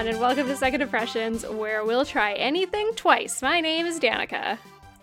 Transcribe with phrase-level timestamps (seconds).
[0.00, 3.42] everyone, and welcome to Second Impressions, where we'll try anything twice.
[3.42, 4.56] My name is Danica,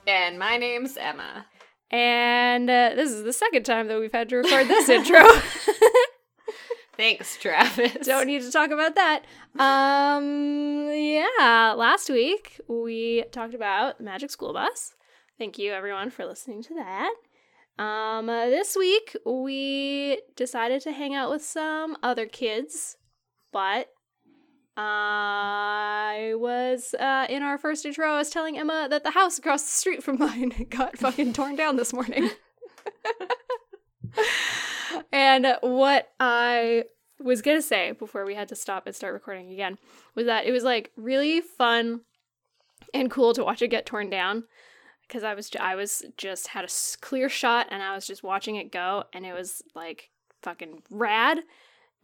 [0.08, 1.46] And my name's Emma.
[1.92, 5.24] and uh, this is the second time that we've had to record this intro.
[6.98, 8.08] Thanks, Travis.
[8.08, 9.26] Don't need to talk about that.
[9.60, 14.96] Um, yeah, last week we talked about Magic School Bus.
[15.38, 17.14] Thank you, everyone, for listening to that.
[17.78, 22.98] Um, uh, this week we decided to hang out with some other kids,
[23.52, 23.90] but
[24.80, 28.08] I was uh, in our first intro.
[28.08, 31.56] I was telling Emma that the house across the street from mine got fucking torn
[31.56, 32.30] down this morning.
[35.12, 36.84] and what I
[37.20, 39.80] was gonna say before we had to stop and start recording again
[40.14, 42.02] was that it was like really fun
[42.94, 44.44] and cool to watch it get torn down
[45.08, 46.70] because I was I was just had a
[47.02, 50.12] clear shot and I was just watching it go and it was like
[50.44, 51.40] fucking rad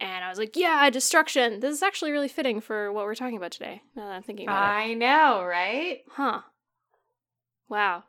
[0.00, 1.60] and I was like yeah destruction.
[1.60, 4.48] This is actually really fitting for what we're talking about today now that I'm thinking
[4.48, 4.72] about it.
[4.72, 6.00] I know, right?
[6.10, 6.40] huh.
[7.68, 8.04] Wow.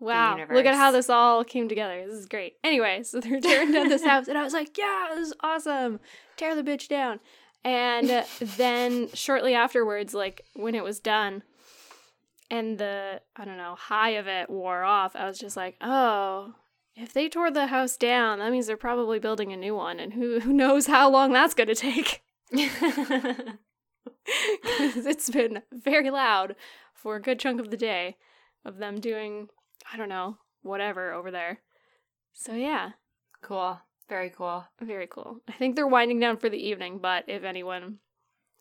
[0.00, 0.36] Wow.
[0.50, 2.04] Look at how this all came together.
[2.06, 2.54] This is great.
[2.62, 6.00] Anyway so they're tearing down this house and I was like yeah this is awesome.
[6.36, 7.20] Tear the bitch down.
[7.64, 11.42] And then shortly afterwards like when it was done
[12.50, 16.54] and the I don't know high of it wore off, I was just like, oh,
[16.96, 20.14] if they tore the house down, that means they're probably building a new one, and
[20.14, 22.22] who who knows how long that's going to take?
[24.26, 26.56] It's been very loud
[26.94, 28.16] for a good chunk of the day
[28.64, 29.48] of them doing
[29.92, 31.60] I don't know whatever over there.
[32.32, 32.90] So yeah,
[33.42, 33.80] cool.
[34.08, 34.66] Very cool.
[34.80, 35.38] very cool.
[35.48, 37.98] I think they're winding down for the evening, but if anyone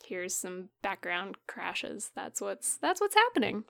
[0.05, 3.65] hears some background crashes, that's what's that's what's happening.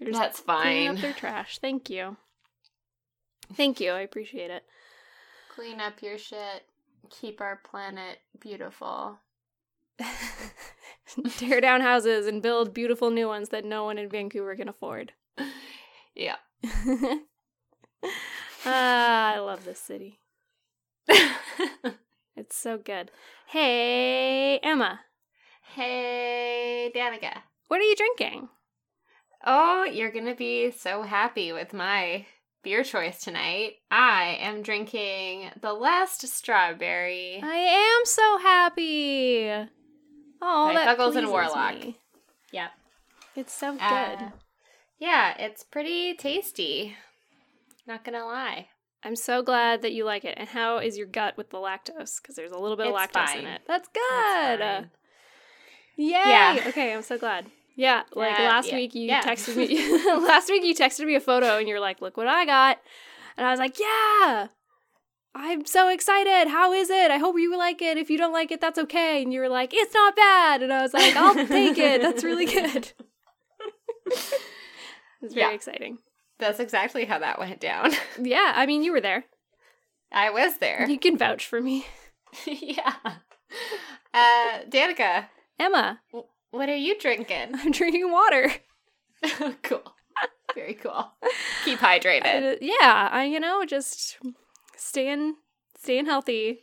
[0.00, 0.88] That's fine.
[0.88, 1.58] Up their trash.
[1.58, 2.16] Thank you.
[3.54, 3.92] Thank you.
[3.92, 4.64] I appreciate it.
[5.54, 6.64] Clean up your shit.
[7.10, 9.18] Keep our planet beautiful.
[11.36, 15.12] Tear down houses and build beautiful new ones that no one in Vancouver can afford.
[16.12, 16.36] Yeah.
[18.66, 20.18] ah, I love this city.
[22.40, 23.10] It's so good.
[23.46, 25.00] Hey, Emma,
[25.74, 27.42] hey, Danica.
[27.68, 28.48] what are you drinking?
[29.46, 32.26] Oh, you're gonna be so happy with my
[32.62, 33.74] beer choice tonight.
[33.90, 37.40] I am drinking the last strawberry.
[37.42, 37.56] I
[37.98, 39.50] am so happy.
[40.42, 41.74] Oh, that Fuggles and Warlock.
[41.74, 41.98] me.
[42.52, 42.70] Yep.
[43.36, 43.80] It's so good.
[43.82, 44.30] Uh,
[44.98, 46.96] yeah, it's pretty tasty.
[47.86, 48.68] Not gonna lie.
[49.02, 50.34] I'm so glad that you like it.
[50.36, 52.20] And how is your gut with the lactose?
[52.20, 53.62] Because there's a little bit of It's lactose in it.
[53.66, 54.60] That's good.
[54.60, 54.90] Fine.
[55.96, 56.12] Yay!
[56.12, 56.64] Yeah.
[56.68, 57.46] Okay, I'm so glad.
[57.80, 59.22] Yeah, like Uh, last yeah, week you yeah.
[59.22, 59.68] texted me.
[60.26, 62.78] last week you texted me a photo and you're like, "Look what I got,"
[63.36, 64.48] and I was like, "Yeah."
[65.34, 66.50] I'm so excited.
[66.50, 67.10] How is it?
[67.10, 67.96] I hope you like it.
[67.96, 69.22] If you don't like it, that's okay.
[69.22, 70.60] And you were like, it's not bad.
[70.60, 72.02] And I was like, I'll take it.
[72.06, 72.92] That's really good.
[74.06, 75.52] It's very Yeah.
[75.52, 75.98] exciting.
[76.38, 77.92] That's exactly how that went down.
[78.20, 79.24] Yeah, I mean, you were there.
[80.10, 80.84] I was there.
[80.88, 81.86] You can vouch for me.
[82.44, 82.96] yeah.
[84.12, 85.26] Uh, Danica,
[85.60, 86.00] Emma,
[86.50, 87.54] what are you drinking?
[87.54, 88.52] I'm drinking water.
[89.62, 89.82] cool.
[90.54, 91.12] Very cool.
[91.64, 92.54] Keep hydrated.
[92.54, 94.18] Uh, yeah, I you know just
[94.76, 95.36] staying
[95.78, 96.62] staying healthy.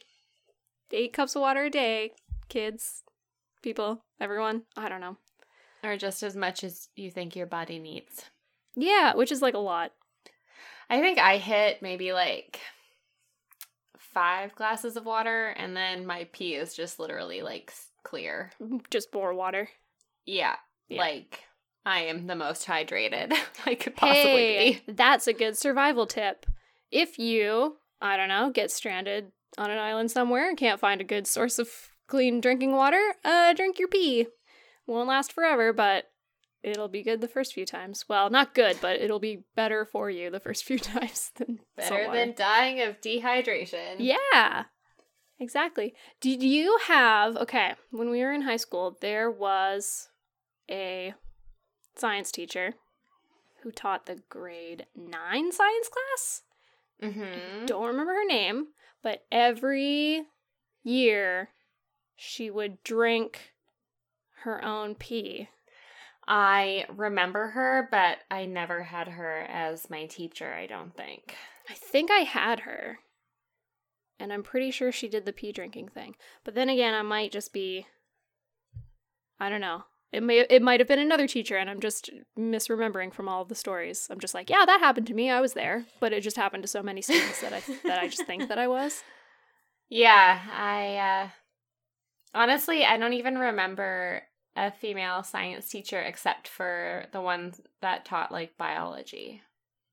[0.91, 2.11] Eight cups of water a day,
[2.47, 3.03] kids,
[3.61, 4.63] people, everyone.
[4.77, 5.17] I don't know.
[5.83, 8.25] Or just as much as you think your body needs.
[8.75, 9.91] Yeah, which is like a lot.
[10.89, 12.61] I think I hit maybe like
[13.97, 17.73] five glasses of water, and then my pee is just literally like
[18.07, 18.51] clear.
[18.89, 19.69] Just more water.
[20.25, 20.55] Yeah.
[20.87, 21.01] Yeah.
[21.01, 21.43] Like,
[21.85, 23.33] I am the most hydrated
[23.65, 24.93] I could possibly hey, be.
[24.93, 26.45] that's a good survival tip.
[26.89, 31.05] If you, I don't know, get stranded on an island somewhere and can't find a
[31.05, 31.69] good source of
[32.07, 34.27] clean drinking water, uh, drink your pee.
[34.85, 36.05] Won't last forever, but
[36.63, 38.05] it'll be good the first few times.
[38.07, 42.09] Well, not good, but it'll be better for you the first few times than Better
[42.11, 43.95] than dying of dehydration.
[43.99, 44.65] Yeah.
[45.39, 45.93] Exactly.
[46.19, 50.09] Did you have okay, when we were in high school, there was
[50.69, 51.13] a
[51.95, 52.73] science teacher
[53.61, 56.41] who taught the grade 9 science class.
[57.01, 57.65] Mm-hmm.
[57.65, 58.67] Don't remember her name,
[59.03, 60.23] but every
[60.83, 61.49] year
[62.15, 63.53] she would drink
[64.43, 65.49] her own pee.
[66.27, 71.35] I remember her, but I never had her as my teacher, I don't think.
[71.69, 72.99] I think I had her.
[74.19, 76.15] And I'm pretty sure she did the pee drinking thing.
[76.43, 77.85] But then again, I might just be
[79.39, 79.83] I don't know.
[80.11, 83.49] It may it might have been another teacher and I'm just misremembering from all of
[83.49, 84.07] the stories.
[84.09, 85.29] I'm just like, yeah, that happened to me.
[85.29, 88.07] I was there, but it just happened to so many students that I that I
[88.07, 89.03] just think that I was.
[89.89, 91.29] Yeah, I uh
[92.33, 94.23] honestly I don't even remember
[94.57, 99.43] a female science teacher except for the one that taught like biology.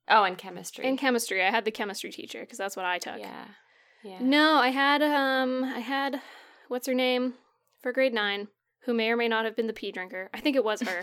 [0.09, 0.85] Oh, and chemistry.
[0.85, 3.19] In chemistry, I had the chemistry teacher because that's what I took.
[3.21, 3.45] Yeah.
[4.05, 4.19] Yeah.
[4.21, 6.21] No, I had um I had
[6.69, 7.35] what's her name
[7.81, 8.49] for grade 9
[8.85, 10.29] who may or may not have been the pee drinker.
[10.35, 11.03] I think it was her.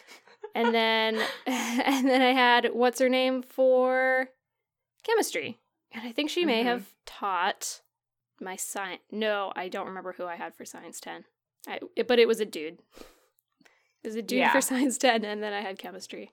[0.54, 4.28] and then and then I had what's her name for
[5.04, 5.58] chemistry.
[5.92, 6.66] And I think she may Mhm.
[6.66, 7.80] have taught
[8.40, 9.02] my science.
[9.10, 11.24] No, I don't remember who I had for science 10.
[11.66, 12.78] I, it- but it was a dude.
[14.02, 14.52] It was a dude Yeah.
[14.52, 16.30] for science 10 and then I had chemistry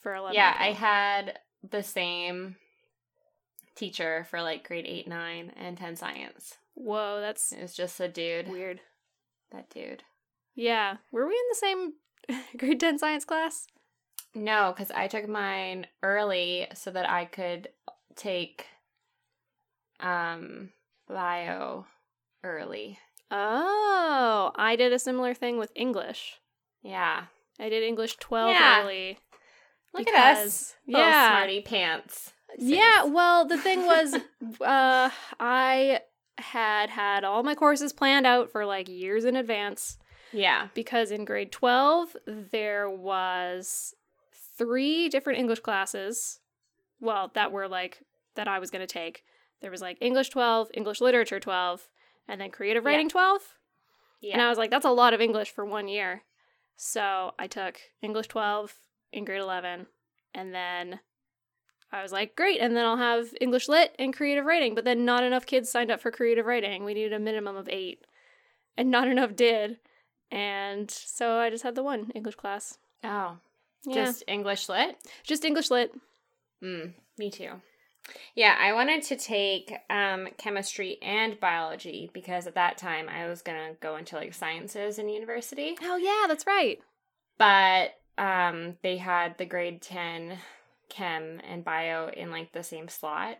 [0.00, 0.34] for 11.
[0.34, 2.56] yeah, I had the same
[3.78, 6.58] teacher for like grade 8, 9, and 10 science.
[6.74, 8.48] Whoa, that's It was just a dude.
[8.48, 8.80] weird.
[9.52, 10.02] That dude.
[10.54, 10.96] Yeah.
[11.12, 11.92] Were we in the same
[12.58, 13.66] grade 10 science class?
[14.34, 17.68] No, because I took mine early so that I could
[18.16, 18.66] take
[20.00, 20.70] um
[21.08, 21.86] bio
[22.44, 22.98] early.
[23.30, 26.38] Oh, I did a similar thing with English.
[26.82, 27.24] Yeah.
[27.60, 28.82] I did English 12 Yeah.
[28.82, 29.18] early.
[29.92, 30.38] Look at us.
[30.38, 31.28] because- Little Yeah.
[31.30, 32.32] smarty pants.
[32.56, 34.14] Yeah, well, the thing was
[34.60, 35.10] uh
[35.40, 36.00] I
[36.38, 39.98] had had all my courses planned out for like years in advance
[40.32, 40.68] Yeah.
[40.72, 43.94] because in grade 12 there was
[44.56, 46.40] three different English classes.
[47.00, 48.02] Well, that were like
[48.34, 49.24] that I was going to take.
[49.60, 51.88] There was like English 12, English literature 12,
[52.28, 52.90] and then creative Yeah.
[52.90, 53.42] writing 12.
[54.20, 54.32] Yeah.
[54.34, 56.22] And I was like, that's a lot of English for one year.
[56.76, 58.74] So I took English 12
[59.12, 59.86] in grade 11.
[60.34, 61.00] And then
[61.90, 62.60] I was like, great.
[62.60, 64.74] And then I'll have English lit and creative writing.
[64.74, 66.84] But then not enough kids signed up for creative writing.
[66.84, 68.04] We needed a minimum of eight.
[68.76, 69.78] And not enough did.
[70.30, 72.78] And so I just had the one English class.
[73.02, 73.38] oh,
[73.84, 74.04] Yeah.
[74.04, 74.96] just English lit?
[75.24, 75.92] Just English lit.
[76.62, 77.52] Mm, me too.
[78.34, 83.42] Yeah, I wanted to take um, chemistry and biology because at that time I was
[83.42, 85.76] going to go into like sciences in university.
[85.82, 86.78] Oh, yeah, that's right.
[87.38, 90.38] But um, they had the grade 10
[90.88, 93.38] chem and bio in like the same slot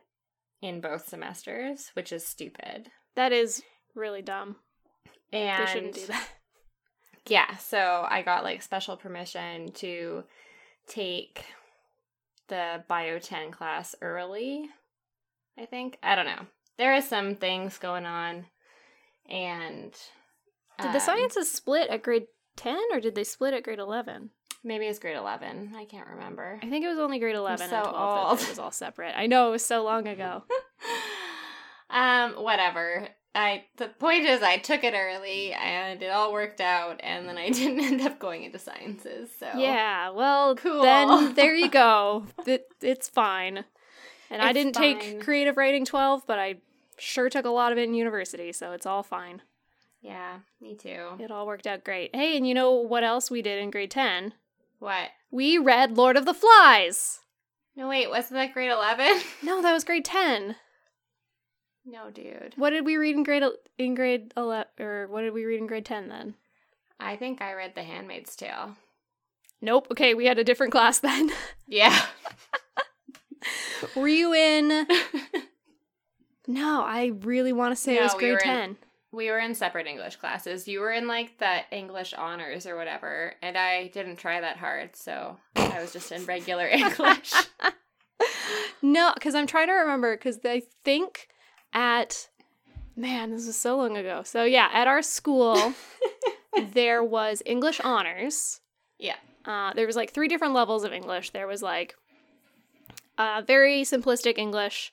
[0.61, 2.91] in both semesters, which is stupid.
[3.17, 3.63] That is
[3.95, 4.57] really dumb.
[5.33, 6.29] And They shouldn't do that.
[7.27, 10.25] Yeah, so I got like special permission to
[10.87, 11.45] take
[12.49, 14.69] the Bio 10 class early,
[15.59, 15.99] I think.
[16.03, 16.47] I don't know.
[16.79, 18.47] There is some things going on.
[19.29, 19.93] And
[20.81, 24.31] Did the um, sciences split at grade 10 or did they split at grade 11?
[24.69, 25.73] Maybe it's grade 11.
[25.77, 26.61] I can't remember.
[26.63, 28.41] I think it was only grade 11 so and 12 that old.
[28.43, 29.15] it was all separate.
[29.17, 30.45] I know, it was so long ago.
[31.91, 33.09] um, whatever.
[33.35, 37.39] I the point is I took it early and it all worked out and then
[37.39, 39.31] I didn't end up going into sciences.
[39.39, 40.83] So Yeah, well, Cool.
[40.83, 42.27] then there you go.
[42.47, 43.65] It, it's fine.
[44.31, 44.99] And I didn't fine.
[44.99, 46.57] take creative writing 12, but I
[46.99, 49.41] sure took a lot of it in university, so it's all fine.
[50.03, 51.13] Yeah, me too.
[51.19, 52.15] It all worked out great.
[52.15, 54.35] Hey, and you know what else we did in grade 10?
[54.79, 55.09] What?
[55.31, 57.21] We read Lord of the Flies.
[57.77, 59.21] No, wait, wasn't that grade 11?
[59.43, 60.57] No, that was grade 10.
[61.85, 62.55] no, dude.
[62.57, 63.43] What did we read in grade
[63.79, 66.35] in grade 11 or what did we read in grade 10 then?
[67.01, 68.77] I think I read The Handmaid's Tale.
[69.61, 69.89] Nope.
[69.93, 71.31] Okay, we had a different class then.
[71.71, 71.97] Yeah.
[73.95, 74.87] Were you in
[76.49, 78.77] No, I really want to say it No, was we grade in- 10.
[79.13, 80.69] We were in separate English classes.
[80.69, 84.97] You were in like the English honors or whatever, and I didn't try that hard,
[84.97, 87.33] so I was just in regular English.
[88.83, 91.29] No, because I'm trying to remember because I think
[91.73, 92.29] at
[92.97, 94.23] man, this was so long ago.
[94.25, 95.75] So yeah, at our school
[96.73, 98.61] there was English honors.
[98.99, 99.17] Yeah.
[99.45, 101.31] Uh, there was like three different levels of English.
[101.31, 101.97] There was like
[103.17, 104.93] uh, very simplistic English,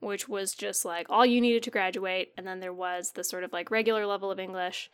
[0.00, 3.44] which was just like all you needed to graduate, and then there was the sort
[3.44, 4.90] of like regular level of English,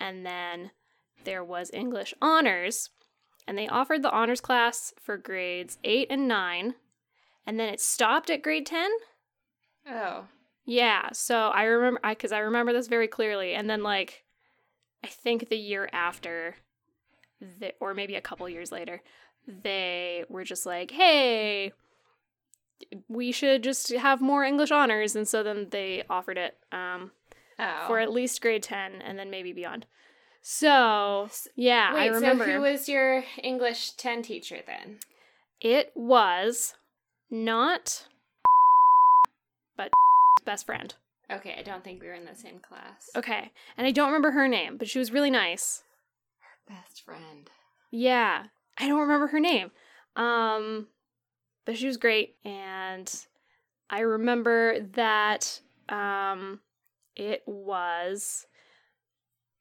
[0.00, 0.70] and then
[1.24, 2.90] there was English honors,
[3.46, 6.74] and they offered the honors class for grades eight and nine,
[7.46, 8.90] and then it stopped at grade ten.
[9.88, 10.24] oh.
[10.66, 14.24] Yeah, so I remember I cuz I remember this very clearly and then like
[15.02, 16.56] I think the year after
[17.38, 19.02] the, or maybe a couple years later
[19.46, 21.72] they were just like, "Hey,
[23.08, 27.12] we should just have more English honors." And so then they offered it um
[27.58, 27.84] Oh.
[27.86, 29.86] for at least grade 10 and then maybe beyond.
[30.42, 34.98] So, yeah, Wait, I remember so who was your English 10 teacher then?
[35.60, 36.74] it was
[37.30, 38.08] not
[39.76, 39.92] but
[40.44, 40.94] best friend.
[41.30, 43.08] Okay, I don't think we were in the same class.
[43.16, 43.50] Okay.
[43.78, 45.82] And I don't remember her name, but she was really nice.
[46.68, 47.50] Best friend.
[47.90, 48.46] Yeah.
[48.78, 49.70] I don't remember her name.
[50.16, 50.88] Um
[51.64, 52.36] but she was great.
[52.44, 53.12] And
[53.90, 56.60] I remember that um
[57.16, 58.46] it was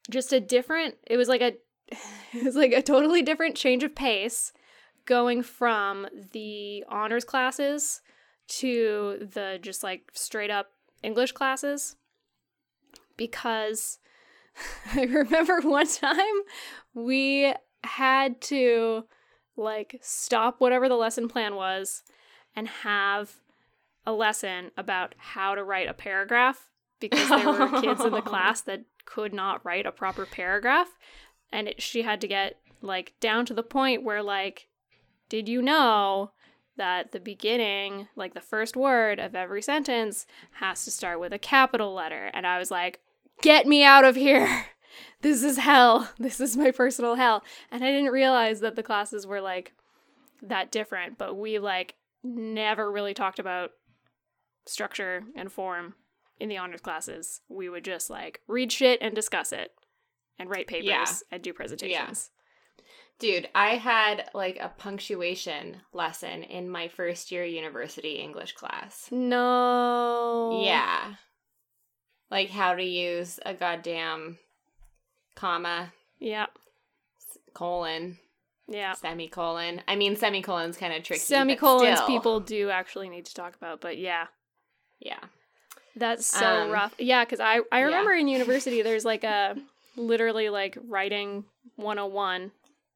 [0.09, 1.53] just a different it was like a
[2.33, 4.53] it was like a totally different change of pace
[5.05, 8.01] going from the honors classes
[8.47, 11.95] to the just like straight up English classes.
[13.17, 13.99] Because
[14.95, 16.41] I remember one time
[16.93, 19.05] we had to
[19.55, 22.03] like stop whatever the lesson plan was
[22.55, 23.35] and have
[24.05, 26.69] a lesson about how to write a paragraph
[26.99, 30.89] because there were kids in the class that could not write a proper paragraph.
[31.51, 34.67] And it, she had to get like down to the point where like
[35.29, 36.31] did you know
[36.75, 41.39] that the beginning like the first word of every sentence has to start with a
[41.39, 42.29] capital letter?
[42.33, 42.99] And i was like
[43.41, 44.65] get me out of here
[45.21, 49.25] this is hell this is my personal hell and i didn't realize that the classes
[49.27, 49.73] were like
[50.41, 53.71] that different but we like never really talked about
[54.65, 55.93] structure and form
[56.39, 57.41] in the honors classes.
[57.49, 59.71] We would just like read shit and discuss it
[60.39, 61.05] and write papers Yeah.
[61.31, 62.31] and do presentations.
[63.19, 69.07] Dude, I had like a punctuation lesson in my first year university English class.
[69.11, 70.61] No.
[70.63, 71.15] Yeah.
[72.31, 74.39] Like how to use a goddamn
[75.35, 76.47] comma, Yeah.
[77.53, 78.19] colon,
[78.67, 78.93] Yeah.
[78.93, 79.81] semicolon.
[79.87, 81.19] I mean, semicolon's kind of tricky.
[81.19, 84.27] Semicolons people do actually need to talk about, but yeah.
[84.99, 85.19] Yeah.
[85.95, 86.95] That's so Um, rough.
[86.97, 87.85] Yeah, because I, I yeah.
[87.85, 89.55] remember in university there's like a
[89.95, 92.51] literally like writing 101,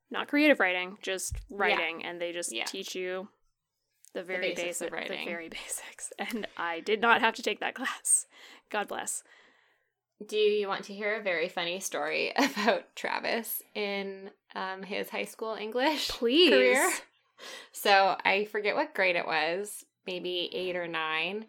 [0.10, 2.66] not creative writing, just writing, and they just Yeah.
[2.66, 3.30] teach you
[4.14, 6.12] the very basics of basic, the very basics.
[6.18, 8.26] And I did not have to take that class.
[8.72, 9.22] God bless.
[10.26, 15.26] Do you want to hear a very funny story about Travis in um, his high
[15.26, 16.50] school English Please.
[16.50, 16.90] career?
[17.72, 21.46] So I forget what grade it was, maybe eight or nine.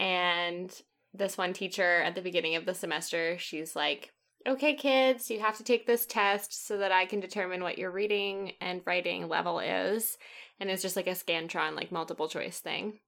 [0.00, 0.74] And
[1.14, 4.12] this one teacher at the beginning of the semester, she's like,
[4.46, 7.90] okay, kids, you have to take this test so that I can determine what your
[7.90, 10.16] reading and writing level is.
[10.58, 12.98] And it's just like a Scantron, like multiple choice thing.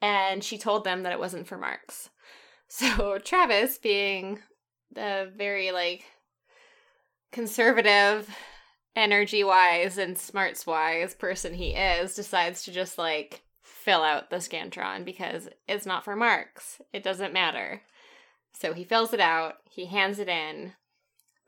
[0.00, 2.10] And she told them that it wasn't for marks.
[2.72, 4.38] So Travis, being
[4.90, 6.04] the very like
[7.30, 8.34] conservative,
[8.96, 14.36] energy wise, and smarts wise person he is, decides to just like fill out the
[14.36, 16.80] Scantron because it's not for marks.
[16.94, 17.82] It doesn't matter.
[18.58, 20.72] So he fills it out, he hands it in.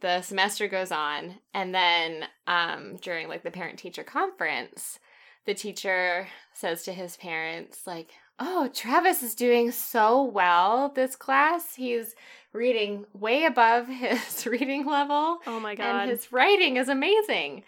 [0.03, 4.99] The semester goes on, and then um, during like the parent teacher conference,
[5.47, 11.75] the teacher says to his parents, like, Oh, Travis is doing so well this class.
[11.77, 12.15] He's
[12.53, 16.03] reading way above his reading level, Oh my god.
[16.03, 17.65] and his writing is amazing.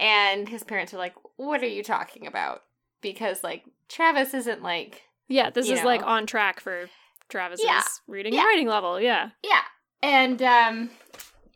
[0.00, 2.62] And his parents are like, What are you talking about?
[3.00, 6.88] Because, like, Travis isn't like, yeah, this is like on track for
[7.28, 7.82] Travis's Yeah.
[8.06, 8.40] reading Yeah.
[8.40, 9.00] and writing level.
[9.00, 9.30] Yeah.
[9.42, 9.62] Yeah.
[10.02, 10.90] And um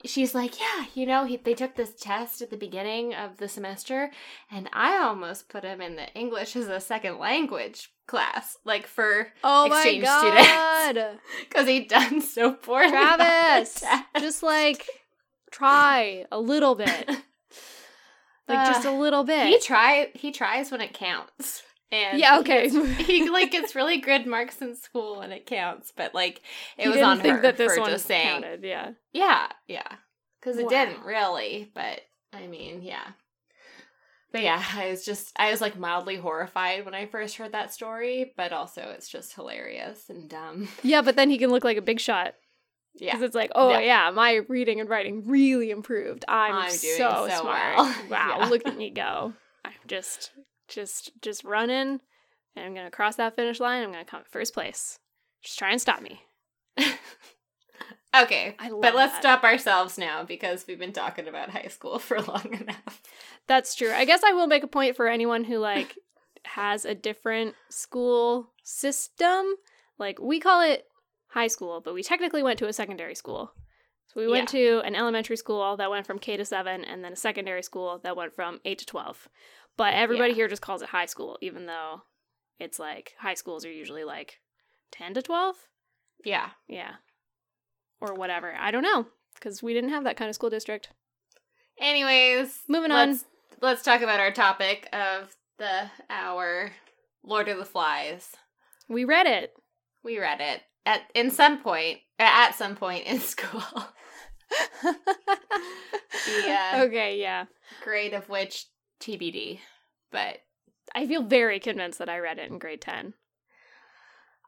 [0.05, 3.49] she's like, "Yeah, you know, he, they took this test at the beginning of the
[3.49, 4.11] semester
[4.50, 9.28] and I almost put him in the English as a second language class like for
[9.45, 11.21] Oh Exchange my students.
[11.50, 12.88] cuz he'd done so poorly.
[12.90, 13.85] Travis,
[14.19, 14.87] just like
[15.50, 17.09] try a little bit.
[18.49, 19.47] Like just a little bit.
[19.47, 21.62] he try he tries when it counts.
[21.90, 22.68] And Yeah, he okay.
[22.71, 26.42] gets- He, like gets really good marks in school and it counts, but like
[26.76, 28.62] it He was on think her that this for one just saying counted.
[28.64, 28.90] Yeah.
[29.12, 29.88] Yeah, yeah.
[30.40, 30.68] Because it Wow.
[30.71, 32.00] didn't really, but
[32.33, 33.04] I mean, yeah.
[34.30, 37.73] But yeah, I was just, I was like mildly horrified when I first heard that
[37.73, 40.68] story, but also it's just hilarious and dumb.
[40.83, 42.35] Yeah, but then he can look like a big shot
[42.95, 43.12] Yeah.
[43.14, 43.80] because it's like, oh Yeah.
[43.80, 44.11] yeah.
[44.11, 46.26] my reading and writing really improved.
[46.28, 47.76] I'm, I'm doing so, so smart.
[47.78, 47.95] well.
[48.11, 48.47] Wow, Yeah.
[48.49, 49.33] look at me go.
[49.64, 50.30] I'm just,
[50.68, 52.00] just, just running,
[52.56, 53.82] and I'm gonna cross that finish line.
[53.82, 54.98] I'm gonna come first place.
[55.42, 56.22] Just try and stop me.
[58.16, 59.20] Okay, but let's that.
[59.20, 63.02] stop ourselves now because we've been talking about high school for long enough.
[63.46, 63.92] That's true.
[63.92, 65.96] I guess I will make a point for anyone who like
[66.44, 69.44] has a different school system.
[69.98, 70.87] Like we call it
[71.28, 73.52] high school, but we technically went to a secondary school.
[74.06, 77.12] So we went to an elementary school that went from K to 7 and then
[77.12, 79.28] a secondary school that went from 8 to 12.
[79.78, 80.37] But everybody Yeah.
[80.37, 82.02] here just calls it high school even though
[82.58, 84.40] it's like high schools are usually like
[84.92, 85.56] 10 to 12.
[86.25, 86.50] Yeah.
[86.68, 86.97] Yeah.
[88.00, 88.54] Or whatever.
[88.58, 89.06] I don't know
[89.40, 90.90] cuz we didn't have that kind of school district.
[91.80, 93.11] Anyways, Moving on.
[93.11, 93.25] let's,
[93.62, 96.73] let's talk about our topic of the hour
[97.23, 98.35] Lord of the Flies.
[98.88, 99.54] We read it.
[100.02, 103.62] We read it at in some point at some point in school.
[106.44, 106.73] Yeah.
[106.75, 107.44] Uh, okay, yeah.
[107.82, 108.66] grade of which
[109.00, 109.61] TBD.
[110.11, 110.38] But
[110.95, 113.14] I feel very convinced that I read it in grade 10.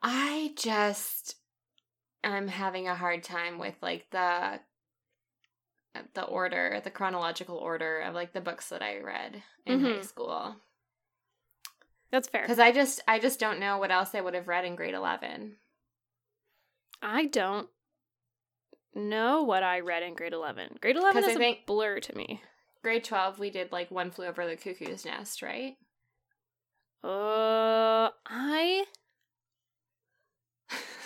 [0.02, 1.36] I just
[2.24, 4.60] I'm having a hard time with like the
[6.14, 10.04] the order, the chronological order of like the books that I read in high Mhm.
[10.04, 10.56] school.
[12.10, 12.42] That's fair.
[12.42, 14.94] Because I just I just don't know what else I would have read in grade
[14.94, 15.56] eleven.
[17.02, 17.68] I don't
[18.94, 20.78] know what I read in grade 11.
[20.80, 22.42] Grade 11 is I a think- blur to me.
[22.82, 25.74] Grade twelve, we did like one flew over the cuckoo's nest, right?
[27.04, 28.84] Uh, I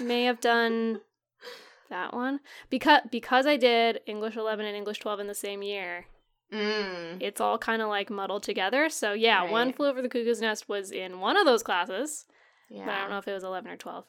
[0.00, 1.00] may have done
[1.90, 2.40] that one
[2.70, 6.06] because because I did English 11 and English 12 in the same year.
[6.52, 7.18] Mm.
[7.20, 8.88] It's all kind of like muddled together.
[8.88, 12.26] So yeah, one flew over the cuckoo's nest was in one of those classes,
[12.70, 12.84] Yeah.
[12.86, 14.04] but I don't know if it was 11 or 12.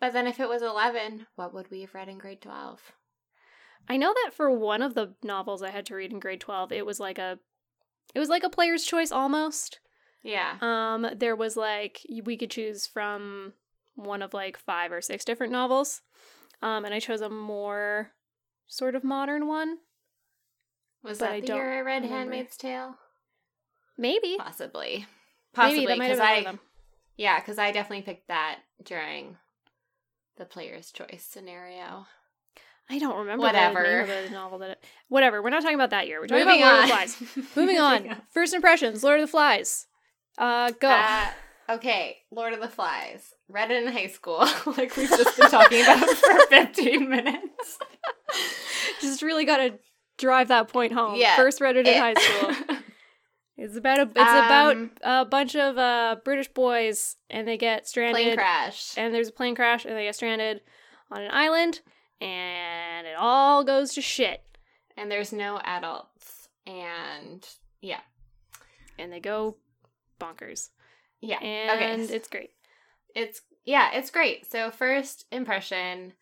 [0.00, 2.80] But then if it was eleven, what would we have read in grade twelve?
[3.88, 6.72] I know that for one of the novels I had to read in grade 12,
[6.72, 7.38] it was like a
[8.14, 9.80] it was like a player's choice almost.
[10.22, 10.56] Yeah.
[10.60, 13.54] Um there was like we could choose from
[13.94, 16.02] one of like five or six different novels.
[16.62, 18.12] Um and I chose a more
[18.66, 19.78] sort of modern one.
[21.02, 22.16] Was that I the year I read remember.
[22.16, 22.96] Handmaid's Tale?
[23.98, 24.36] Maybe.
[24.38, 25.06] Possibly.
[25.52, 26.58] Possibly Maybe that might have because I
[27.16, 29.36] yeah, because I definitely picked that during
[30.38, 32.06] the player's choice scenario.
[32.92, 33.82] I don't remember Whatever.
[33.82, 35.42] the name of the novel that it, whatever.
[35.42, 36.20] We're not talking about that year.
[36.20, 37.56] We're talking Moving about Lord of the Flies.
[37.56, 38.16] Moving on.
[38.32, 39.86] First impressions, Lord of the Flies.
[40.36, 40.88] Uh go.
[40.90, 41.26] Uh,
[41.70, 43.32] okay, Lord of the Flies.
[43.48, 47.78] Read it in high school, like we've just been talking about for 15 minutes.
[49.00, 49.78] Just really got to
[50.18, 51.16] drive that point home.
[51.16, 52.76] Yeah, First read it in It- high school.
[53.58, 57.86] It's about a it's about Um, a bunch of uh British boys and they get
[57.86, 58.94] stranded Plane crash.
[58.96, 60.62] and there's a plane crash and they get stranded
[61.12, 61.80] on an island
[62.22, 64.42] and it all goes to shit
[64.96, 66.48] And there's no adults.
[66.66, 67.46] And
[67.80, 68.00] yeah.
[68.98, 69.56] and they go
[70.20, 70.68] bonkers.
[71.20, 71.38] Yeah.
[71.40, 72.14] And okay.
[72.14, 72.50] it's great.
[73.14, 74.50] it's yeah, it's great.
[74.50, 76.12] So first impression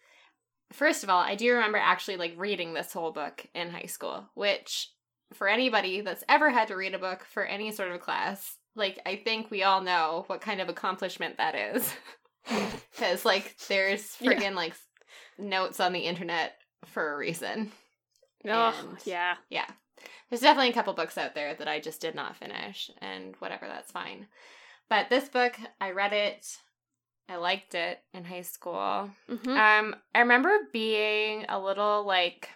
[0.72, 4.24] First of all, I do remember actually like reading this whole book in high school,
[4.34, 4.88] which
[5.32, 9.00] for anybody that's ever had to read a book for any sort of class, like
[9.04, 11.92] I think we all know what kind of accomplishment that is.
[12.98, 14.32] Cuz like there's Yeah.
[14.32, 14.74] friggin' like
[15.40, 17.72] notes on the internet for a reason.
[18.46, 19.36] Oh, And- yeah.
[19.50, 19.66] Yeah.
[20.28, 23.66] There's definitely a couple books out there that I just did not finish, and whatever,
[23.66, 24.28] that's fine.
[24.88, 26.46] But this book, I read it.
[27.28, 29.10] I liked it in high school.
[29.28, 32.48] hmm Um, I remember being a little like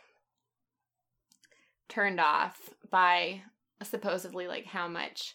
[1.88, 3.42] turned off by
[3.82, 5.34] supposedly like how much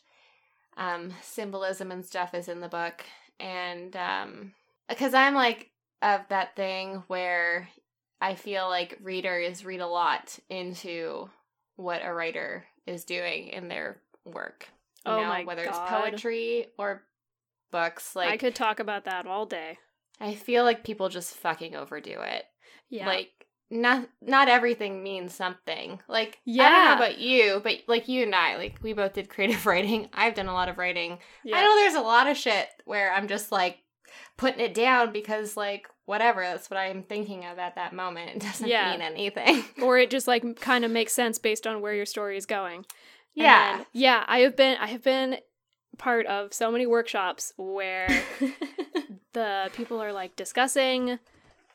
[0.78, 3.06] um symbolism and stuff is in the book
[3.40, 4.54] and um
[4.88, 5.70] because I'm like
[6.02, 7.68] of that thing where
[8.22, 11.30] I feel like readers read a lot into
[11.76, 14.68] what a writer is doing in their work.
[15.06, 15.70] You Oh know, my whether God.
[15.72, 17.04] it's poetry or
[17.72, 18.16] books.
[18.16, 19.78] Like I could talk about that all day.
[20.20, 22.46] I feel like people just fucking overdo it.
[22.90, 23.08] Yeah.
[23.08, 23.30] Like
[23.72, 26.00] not not everything means something.
[26.10, 26.64] Like yeah.
[26.64, 29.66] I don't know about you, but like you and I, like we both did creative
[29.66, 30.10] writing.
[30.14, 31.20] I've done a lot of writing.
[31.46, 31.58] yeah.
[31.58, 33.78] I know there's a lot of shit where I'm just like
[34.38, 38.32] putting it down because like whatever, that's what I'm thinking of at that moment.
[38.36, 38.92] It doesn't Yeah.
[38.92, 39.64] mean anything.
[39.82, 42.86] or it just like kind of makes sense based on where your story is going.
[43.36, 43.78] Yeah.
[43.78, 45.38] then- yeah, I have been I have been
[45.98, 48.08] part of so many workshops where
[49.34, 51.20] the people are like discussing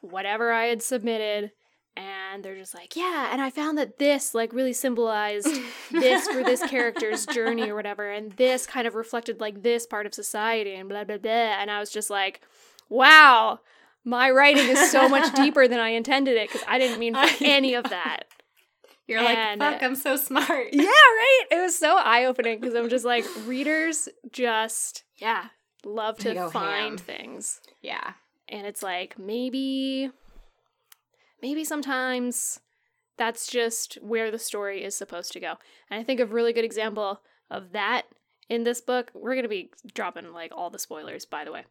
[0.01, 1.53] whatever I had submitted
[1.97, 5.49] and they're just like, "Yeah, and I found that this like really symbolized
[5.91, 10.07] this for this character's journey or whatever and this kind of reflected like this part
[10.07, 12.41] of society and blah blah blah." And I was just like,
[12.89, 13.61] "Wow,
[14.05, 17.35] my writing is so much deeper than I intended it because I didn't mean I
[17.41, 18.25] any of that."
[19.07, 20.69] You're like, fuck, I'm so smart.
[20.73, 21.45] Yeah, right.
[21.51, 25.47] It was so eye opening because I'm just like, readers just, yeah,
[25.85, 26.99] love to find ham.
[26.99, 27.61] things.
[27.83, 28.13] Yeah.
[28.49, 30.11] And it's like, maybe,
[31.45, 32.59] maybe sometimes
[33.19, 35.57] that's just where the story is supposed to go.
[35.91, 38.05] And I think a really good example of that
[38.49, 41.65] in this book, we're going to be dropping like all the spoilers, by the way.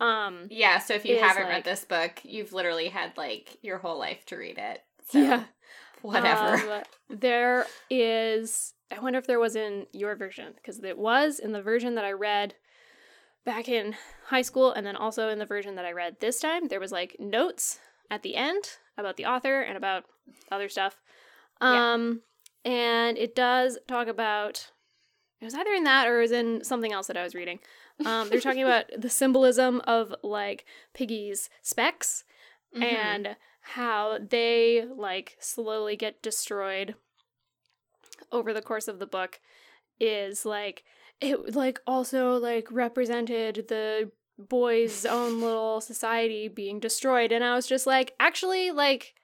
[0.00, 3.78] Um, Yeah, so if you haven't like- read this book, you've literally had like your
[3.78, 4.82] whole life to read it.
[5.08, 5.44] So yeah.
[6.02, 6.54] whatever.
[6.54, 8.74] Um, there is.
[8.90, 12.04] I wonder if there was in your version because it was in the version that
[12.04, 12.54] I read
[13.44, 13.94] back in
[14.26, 16.66] high school, and then also in the version that I read this time.
[16.66, 17.78] There was like notes
[18.10, 18.64] at the end
[18.98, 20.04] about the author and about
[20.50, 21.00] other stuff.
[21.60, 21.92] Yeah.
[21.94, 22.22] Um,
[22.64, 24.70] and it does talk about.
[25.40, 27.58] It was either in that or it was in something else that I was reading.
[28.06, 32.22] Um, they're talking about the symbolism of like Piggy's specs
[32.76, 32.82] Mhm.
[32.84, 36.94] and how they like slowly get destroyed
[38.30, 39.40] over the course of the book
[40.00, 40.84] is like
[41.20, 47.66] it like also like represented the boys own little society being destroyed and i was
[47.66, 49.14] just like actually like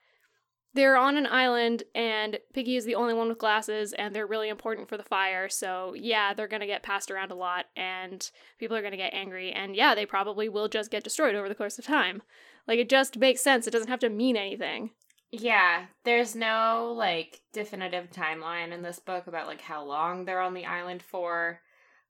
[0.75, 4.49] they're on an island and Piggy is the only one with glasses and they're really
[4.49, 5.49] important for the fire.
[5.49, 8.99] So, yeah, they're going to get passed around a lot and people are going to
[8.99, 9.51] get angry.
[9.51, 12.23] And yeah, they probably will just get destroyed over the course of time.
[12.69, 13.67] Like, it just makes sense.
[13.67, 14.91] It doesn't have to mean anything.
[15.31, 20.55] Yeah, there's no like definitive timeline in this book about like how long they're on
[20.55, 21.61] the island for.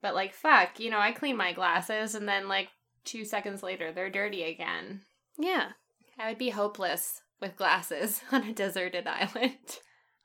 [0.00, 2.68] But like fuck, you know, I clean my glasses and then like
[3.08, 5.02] 2 seconds later they're dirty again.
[5.38, 5.72] Yeah.
[6.18, 9.78] I would be hopeless with glasses on a deserted island.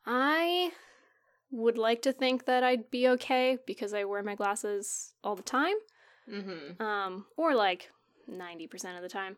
[0.06, 0.72] I
[1.52, 5.44] would like to think that I'd be okay because I wear my glasses all the
[5.44, 5.76] time.
[6.30, 6.80] Mhm.
[6.82, 7.92] Um or like
[8.30, 9.38] 90% of the time.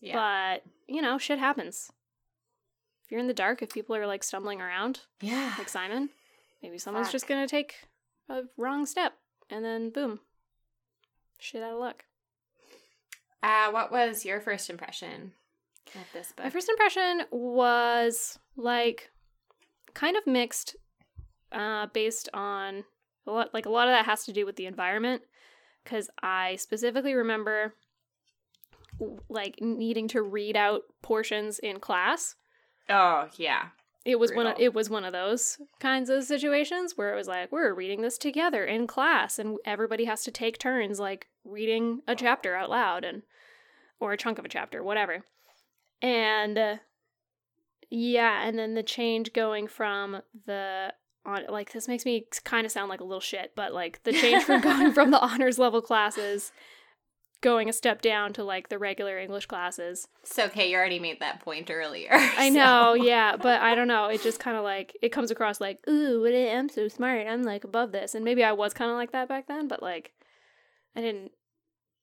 [0.00, 0.14] Yeah.
[0.14, 1.90] But, you know, shit happens.
[3.04, 5.54] If you're in the dark, if people are like stumbling around, yeah.
[5.58, 6.10] like Simon,
[6.62, 7.12] maybe someone's Fuck.
[7.12, 7.74] just gonna take
[8.28, 9.14] a wrong step
[9.50, 10.20] and then boom.
[11.38, 12.04] Shit out of luck.
[13.42, 15.32] Uh what was your first impression
[15.94, 16.44] of this book?
[16.44, 19.10] My first impression was like
[19.94, 20.76] kind of mixed,
[21.52, 22.84] uh, based on
[23.26, 23.54] a lot.
[23.54, 25.22] Like a lot of that has to do with the environment,
[25.84, 27.74] because I specifically remember
[29.28, 32.34] like needing to read out portions in class.
[32.90, 33.68] Oh, yeah.
[34.04, 34.46] It was one.
[34.46, 38.00] Of, it was one of those kinds of situations where it was like we're reading
[38.00, 42.70] this together in class, and everybody has to take turns, like reading a chapter out
[42.70, 43.22] loud, and
[44.00, 45.24] or a chunk of a chapter, whatever.
[46.02, 46.76] And uh,
[47.90, 50.92] yeah, and then the change going from the
[51.24, 54.12] on like this makes me kind of sound like a little shit, but like the
[54.12, 56.52] change from going from the honors level classes
[57.40, 60.08] going a step down to like the regular English classes.
[60.22, 62.08] It's okay, you already made that point earlier.
[62.10, 64.06] I so- know, yeah, but I don't know.
[64.06, 67.26] It just kind of like it comes across like, ooh, I'm so smart.
[67.26, 69.82] I'm like above this, and maybe I was kind of like that back then, but
[69.82, 70.12] like,
[70.96, 71.32] I didn't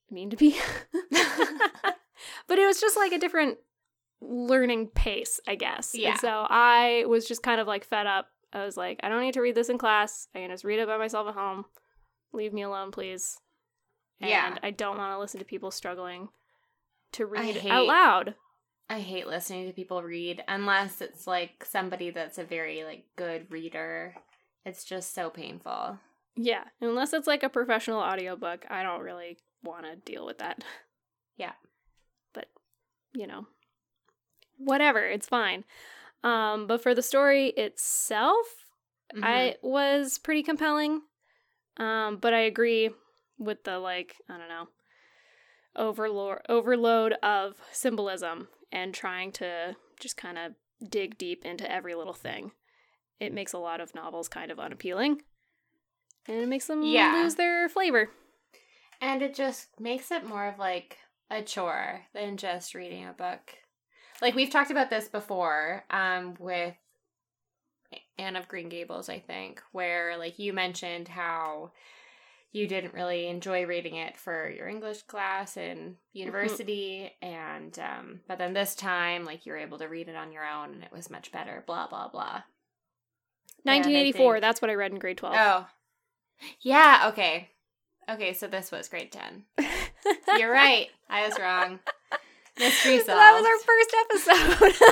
[0.10, 0.58] mean to be.
[2.48, 3.58] but it was just like a different
[4.22, 5.94] learning pace, I guess.
[5.94, 6.18] And Yeah.
[6.18, 8.28] so I was just kind of like fed up.
[8.54, 10.28] I was like, I don't need to read this in class.
[10.34, 11.66] I can just read it by myself at home.
[12.34, 13.38] Leave me alone, please.
[14.22, 14.58] And Yeah.
[14.64, 16.30] I don't want to listen to people struggling
[17.14, 18.36] to read hate- out loud.
[18.88, 23.50] I hate listening to people read unless it's like somebody that's a very like good
[23.52, 24.16] reader.
[24.64, 26.00] It's just so painful.
[26.36, 30.64] Yeah, unless it's like a professional audiobook, I don't really want to deal with that.
[31.38, 31.52] Yeah.
[32.34, 32.46] But,
[33.14, 33.46] you know,
[34.58, 35.66] whatever, it's fine.
[36.24, 38.46] Um, but for the story itself,
[39.14, 39.22] Mhm.
[39.22, 41.02] I was pretty compelling.
[41.76, 42.90] Um, but I agree
[43.38, 44.70] with the like, I don't know,
[45.76, 50.54] overload overload of symbolism and trying to just kind of
[50.90, 52.54] dig deep into every little thing.
[53.20, 55.22] It makes a lot of novels kind of unappealing.
[56.28, 57.14] And it makes them Yeah.
[57.22, 58.10] lose their flavor.
[59.02, 60.98] and it just makes it more of like
[61.30, 63.58] a chore than just reading a book.
[64.22, 66.76] Like we've talked about this before um with
[68.18, 71.72] Anne of Green Gables, I think, where like you mentioned how
[72.54, 78.38] you didn't really enjoy reading it for your English class in university and um but
[78.38, 80.92] then this time like you were able to read it on your own and it
[80.92, 82.44] was much better, blah blah blah.
[83.64, 85.36] 1984, think- that's what I read in grade 12.
[85.38, 85.68] Oh.
[86.62, 87.50] Yeah, okay.
[88.10, 89.44] Okay, so this was grade 10.
[90.38, 90.90] You're right.
[91.10, 91.80] I was wrong.
[92.60, 93.10] Mystery solved.
[93.10, 94.88] that was our first episode.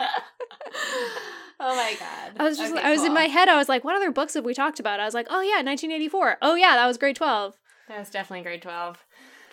[1.60, 2.32] oh my god.
[2.38, 4.34] I was just Okay, I was in my head I was like what other books
[4.34, 5.00] have we talked about?
[5.00, 6.38] I was like, "Oh yeah, 1984.
[6.42, 7.54] Oh yeah, that was grade 12."
[7.88, 9.04] That was definitely grade 12.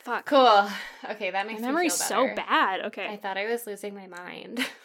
[0.04, 0.26] Fuck.
[0.26, 0.68] Cool.
[1.12, 2.82] Okay, that My makes me memory's feel so bad.
[2.88, 3.08] Okay.
[3.08, 4.60] I thought I was losing my mind.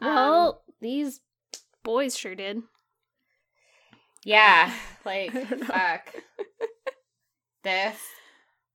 [0.00, 1.20] Um, Well, these
[1.84, 2.62] boys sure did.
[4.24, 4.72] Yeah,
[5.04, 5.66] like I don't know.
[5.66, 6.14] fuck.
[7.62, 7.98] this.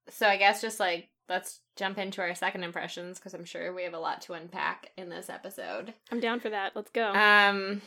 [0.09, 3.83] So I guess just like let's jump into our second impressions because I'm sure we
[3.83, 5.93] have a lot to unpack in this episode.
[6.11, 6.75] I'm down for that.
[6.75, 7.13] Let's go.
[7.13, 7.81] Um,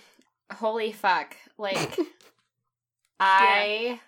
[0.51, 1.37] holy fuck!
[1.59, 1.98] Like,
[3.20, 4.01] I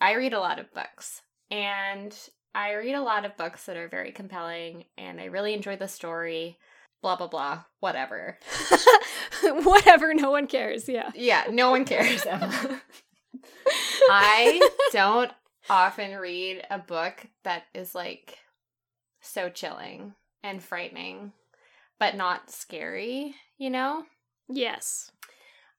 [0.00, 2.16] I read a lot of books, and
[2.54, 5.88] I read a lot of books that are very compelling, and I really enjoy the
[5.88, 6.58] story.
[7.04, 7.64] Blah blah blah.
[7.80, 8.38] Whatever.
[9.42, 10.88] Whatever, no one cares.
[10.88, 11.10] Yeah.
[11.14, 12.24] Yeah, no one cares.
[12.24, 12.80] Emma.
[14.10, 15.30] I don't
[15.68, 18.38] often read a book that is like
[19.20, 21.32] so chilling and frightening,
[22.00, 23.34] but not scary.
[23.58, 24.04] You know.
[24.48, 25.12] Yes.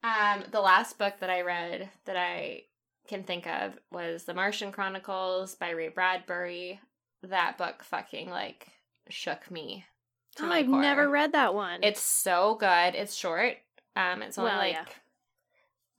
[0.03, 2.65] Um, the last book that I read that I
[3.07, 6.79] can think of was The Martian Chronicles by Ray Bradbury.
[7.23, 8.67] That book fucking like
[9.09, 9.94] shook me to
[10.41, 10.81] Oh, I've core.
[10.81, 11.83] never read that one.
[11.83, 12.95] It's so good.
[12.95, 13.57] It's short.
[13.95, 14.85] Um, it's only Well, like yeah.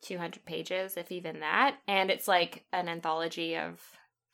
[0.02, 1.76] 200 pages, if even that.
[1.88, 3.80] And it's like an anthology of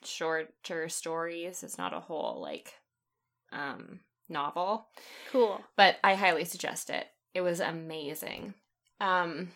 [0.05, 1.63] shorter stories.
[1.63, 2.75] It's not a whole like
[3.53, 4.87] um novel.
[5.31, 5.61] Cool.
[5.77, 7.07] But I highly suggest it.
[7.35, 8.55] It was amazing.
[9.01, 9.51] Um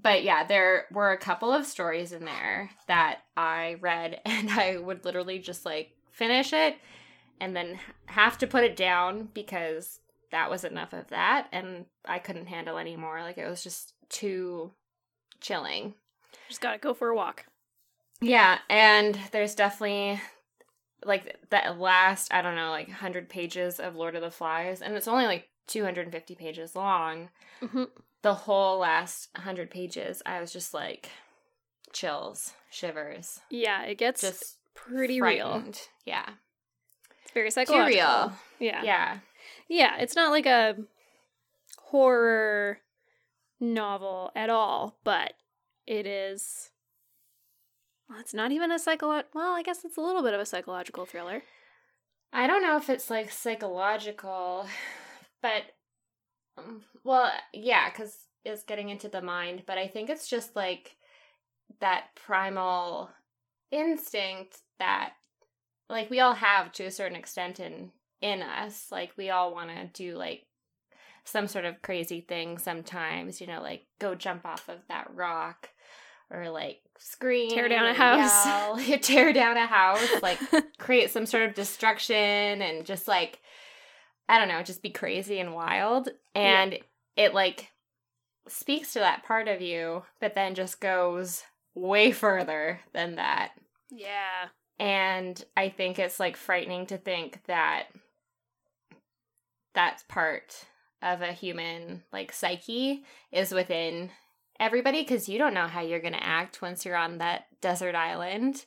[0.00, 4.76] but yeah, there were a couple of stories in there that I read and I
[4.76, 6.76] would literally just like finish it
[7.40, 12.18] and then have to put it down because that was enough of that and I
[12.18, 13.22] couldn't handle anymore.
[13.22, 14.72] Like it was just too
[15.40, 15.94] chilling.
[16.48, 17.46] Just gotta go for a walk.
[18.20, 20.20] Yeah, and there's definitely
[21.04, 24.94] like that last, I don't know, like 100 pages of Lord of the Flies, and
[24.94, 27.28] it's only like 250 pages long.
[27.62, 27.84] Mm-hmm.
[28.22, 31.10] The whole last 100 pages, I was just like
[31.92, 33.40] chills, shivers.
[33.50, 35.62] Yeah, it gets Just pretty real.
[36.04, 36.28] Yeah.
[37.28, 37.88] It's very Too psychological.
[37.90, 38.32] real.
[38.58, 38.82] Yeah.
[38.82, 39.18] Yeah.
[39.68, 40.76] Yeah, it's not like a
[41.78, 42.78] horror
[43.60, 45.34] novel at all, but
[45.86, 46.70] it is.
[48.08, 49.24] Well, it's not even a psycholo.
[49.34, 51.42] Well, I guess it's a little bit of a psychological thriller.
[52.32, 54.66] I don't know if it's like psychological,
[55.42, 55.64] but
[56.56, 60.96] um, well, yeah, because it's getting into the mind, but I think it's just like
[61.80, 63.10] that primal
[63.70, 65.12] instinct that
[65.88, 68.88] like we all have to a certain extent in in us.
[68.90, 70.44] Like we all want to do like
[71.24, 75.68] some sort of crazy thing sometimes, you know, like go jump off of that rock
[76.30, 78.46] or like scream, Tear down a house.
[78.46, 80.38] yell, tear down a house, like
[80.78, 83.40] create some sort of destruction and just like
[84.28, 86.10] I don't know, just be crazy and wild.
[86.34, 86.78] And
[87.16, 87.70] it like
[88.46, 91.42] speaks to that part of you, but then just goes
[91.74, 93.52] way further than that.
[93.90, 94.48] yeah.
[94.78, 97.88] And I think it's like frightening to think that
[99.74, 100.66] that part
[101.02, 104.10] of a human like psyche is within
[104.58, 107.94] everybody because you don't know how you're going to act once you're on that desert
[107.94, 108.64] island.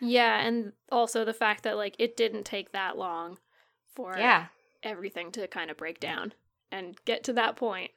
[0.00, 3.38] Yeah, and also the fact that like it didn't take that long
[3.94, 4.46] for Yeah.
[4.82, 6.32] everything to kind of break down
[6.70, 7.90] and get to that point.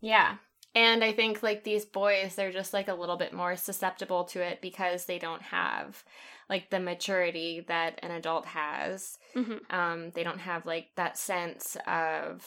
[0.00, 0.36] Yeah.
[0.78, 4.40] And I think like these boys, they're just like a little bit more susceptible to
[4.40, 6.04] it because they don't have
[6.48, 9.18] like the maturity that an adult has.
[9.34, 9.74] Mm-hmm.
[9.76, 12.46] Um, they don't have like that sense of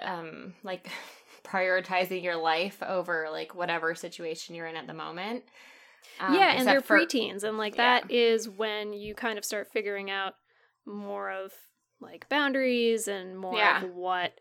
[0.00, 0.88] um like
[1.44, 5.42] prioritizing your life over like whatever situation you're in at the moment.
[6.20, 8.00] Um, yeah, and they're for- preteens, and like Yeah.
[8.00, 10.34] that is when you kind of start figuring out
[10.86, 11.52] more of
[12.00, 13.84] like boundaries and more Yeah.
[13.84, 14.32] of what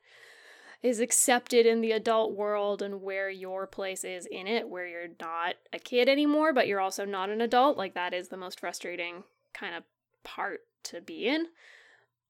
[0.81, 5.09] is accepted in the adult world and where your place is in it, where you're
[5.19, 7.77] not a kid anymore, but you're also not an adult.
[7.77, 9.83] Like that is the most frustrating kind of
[10.23, 11.47] part to be in.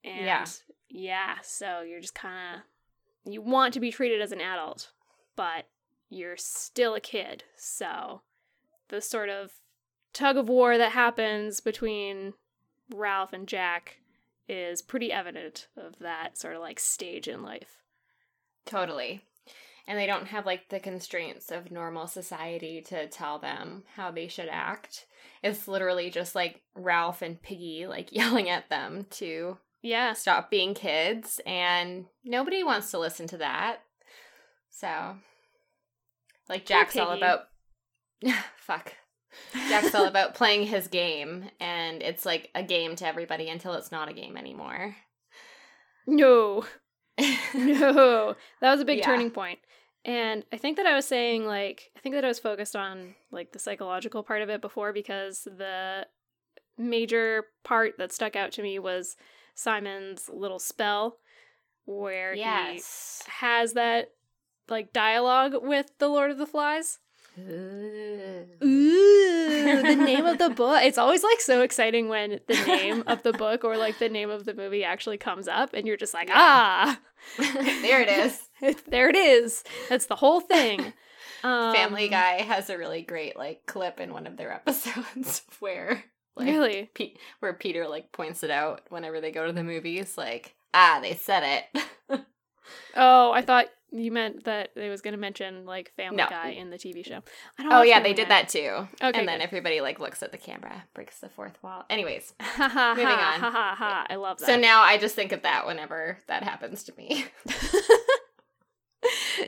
[0.02, 0.46] And Yeah.
[0.88, 2.62] yeah, so you're just kind of
[3.30, 4.90] you want to be treated as an adult,
[5.36, 5.66] but
[6.08, 7.44] you're still a kid.
[7.56, 8.22] So
[8.88, 9.52] the sort of
[10.12, 12.32] tug of war that happens between
[12.92, 13.98] Ralph and Jack
[14.48, 17.79] is pretty evident of that sort of like stage in life.
[18.66, 19.22] Totally.
[19.86, 24.28] And they don't have like the constraints of normal society to tell them how they
[24.28, 25.06] should act.
[25.42, 30.12] It's literally just like Ralph and Piggy like yelling at them to Yeah.
[30.12, 33.78] stop being kids and nobody wants to listen to that.
[34.70, 35.16] So
[36.48, 37.40] like Jack's all about
[38.56, 38.92] fuck.
[39.68, 43.90] Jack's all about playing his game and it's like a game to everybody until it's
[43.92, 44.94] not a game anymore.
[46.06, 46.64] No.
[47.54, 48.34] no.
[48.60, 49.06] That was a big Yeah.
[49.06, 49.58] turning point.
[50.04, 53.14] And I think that I was saying like I think that I was focused on
[53.30, 56.06] like the psychological part of it before because the
[56.78, 59.16] major part that stuck out to me was
[59.54, 61.18] Simon's little spell
[61.84, 63.22] where yes.
[63.26, 64.12] he has that
[64.68, 66.98] like dialogue with the Lord of the Flies.
[67.38, 68.46] Ooh.
[68.62, 68.66] Ooh,
[69.76, 70.82] the name of the book.
[70.82, 74.30] It's always like so exciting when the name of the book or like the name
[74.30, 76.34] of the movie actually comes up and you're just like, Yeah.
[76.36, 77.00] ah,
[77.38, 78.40] there it is.
[78.88, 79.64] there it is.
[79.88, 80.92] That's the whole thing.
[81.42, 86.04] Um, Family Guy has a really great like clip in one of their episodes where
[86.36, 86.90] like Really?
[86.92, 90.98] Pe- where Peter like points it out whenever they go to the movies like ah
[91.00, 92.20] they said it.
[92.94, 96.28] Oh, I thought you meant that they was going to mention like Family No.
[96.28, 97.22] Guy in the TV show.
[97.58, 98.86] I don't oh yeah, they did that too.
[99.02, 101.84] Okay, and then everybody like looks at the camera, breaks the fourth wall.
[101.90, 103.40] Anyways, Moving on.
[103.42, 104.46] I love that.
[104.46, 107.24] so now I just think of that whenever that happens to me.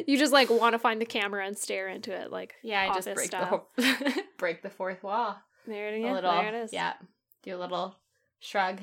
[0.06, 2.94] you just like want to find the camera and stare into it, like yeah, I
[2.94, 3.68] just break style.
[3.76, 5.36] the whole break the fourth wall.
[5.66, 6.72] There it, a little there it is.
[6.72, 6.94] yeah,
[7.42, 7.96] do a little
[8.40, 8.80] shrug,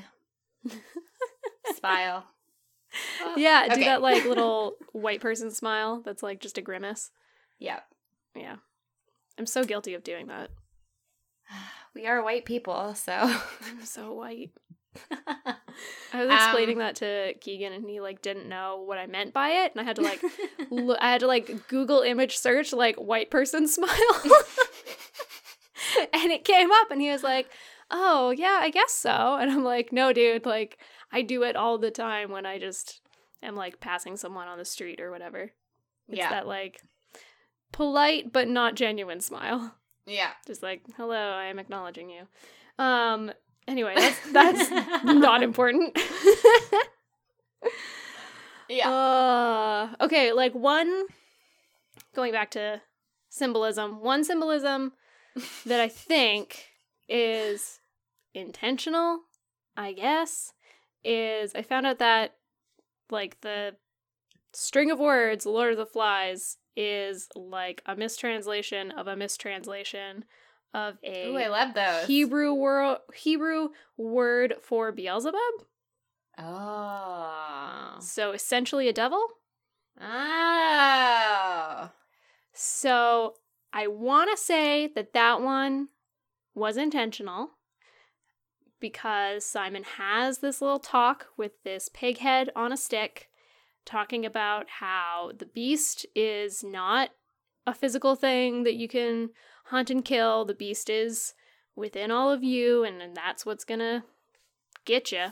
[1.78, 2.26] smile.
[3.38, 3.84] Yeah, do Okay.
[3.86, 7.12] that like little white person smile that's like just a grimace.
[7.60, 7.82] Yeah.
[8.36, 8.56] Yeah.
[9.38, 10.50] I'm so guilty of doing that.
[11.96, 14.52] We are white people, so I'm so white.
[16.14, 19.34] I was explaining um, that to Keegan and he like didn't know what I meant
[19.34, 20.22] by it and I had to like
[20.70, 23.90] lo- I had to like Google image search like white person smile.
[26.14, 27.50] and it came up and he was like,
[27.92, 30.78] "Oh, yeah, I guess so." And I'm like, "No, dude, like
[31.12, 33.02] I do it all the time when I just
[33.42, 35.52] am like passing someone on the street or whatever."
[36.08, 36.30] It's yeah.
[36.30, 36.82] that like
[37.72, 39.76] polite but not genuine smile.
[40.06, 40.32] Yeah.
[40.48, 42.28] Just like, "Hello, I am acknowledging you."
[42.84, 43.32] Um
[43.70, 44.72] Anyway, that's that's
[45.04, 45.96] not important.
[48.68, 48.90] yeah.
[48.90, 51.04] Uh, okay, like one
[52.16, 52.82] going back to
[53.30, 54.94] symbolism, one symbolism
[55.68, 56.66] that I think
[57.08, 57.80] is
[58.34, 59.20] intentional,
[59.78, 60.54] I guess,
[61.04, 62.36] is I found out that
[63.10, 63.76] like the
[64.54, 70.26] string of words Lord of the Flies is like a mistranslation of a mistranslation
[70.74, 72.08] of a Ooh, I love those.
[72.08, 75.36] Hebrew word Hebrew word for Beelzebub.
[76.38, 77.98] Oh.
[78.00, 79.26] So essentially a devil.
[80.00, 81.92] Oh.
[82.54, 83.36] So
[83.74, 85.90] I want to say that that one
[86.56, 87.52] was intentional
[88.80, 93.30] because Simon has this little talk with this pig head on a stick
[93.86, 97.10] talking about how the beast is not
[97.66, 99.30] a physical thing that you can
[99.66, 100.46] hunt and kill.
[100.46, 101.34] The beast is
[101.76, 104.04] within all of you, and, that's what's gonna
[104.86, 105.28] get you.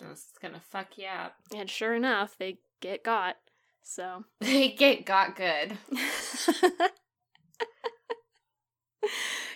[0.00, 1.34] It's gonna fuck you up.
[1.54, 3.36] And sure enough, they get got.
[3.82, 5.78] So they get got good.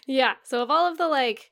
[0.06, 0.34] yeah.
[0.42, 1.51] So of all of the like,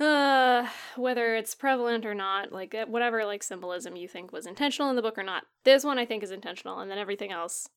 [0.00, 4.90] uh, whether it's prevalent or not, like uh, whatever like symbolism you think was intentional
[4.90, 7.68] in the book or not, this one I think is intentional, and then everything else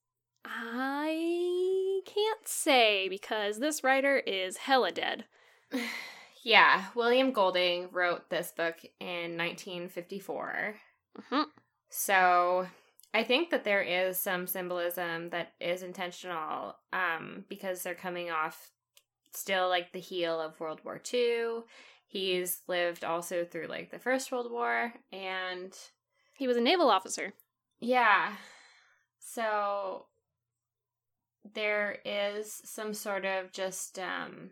[0.45, 5.25] I can't say because this writer is hella dead.
[6.43, 10.75] yeah, William Golding wrote this book in 1954.
[11.19, 11.41] Mm-hmm.
[11.89, 12.67] So
[13.13, 18.71] I think that there is some symbolism that is intentional um, because they're coming off
[19.33, 21.63] still like the heel of World War II.
[22.07, 25.77] He's lived also through like the First World War and
[26.33, 27.33] he was a naval officer.
[27.79, 28.33] Yeah.
[29.19, 30.05] So
[31.53, 34.51] there is some sort of just um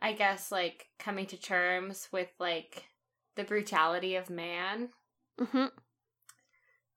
[0.00, 2.84] I guess like coming to terms with like
[3.36, 4.88] the brutality of man.
[5.38, 5.66] Mm-hmm.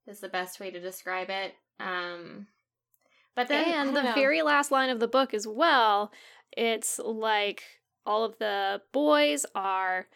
[0.07, 1.53] Is the best way to describe it.
[1.81, 2.47] Um
[3.35, 4.13] but then and the know.
[4.13, 6.13] very last line of the book as well,
[6.55, 7.63] it's like
[8.05, 10.07] all of the boys are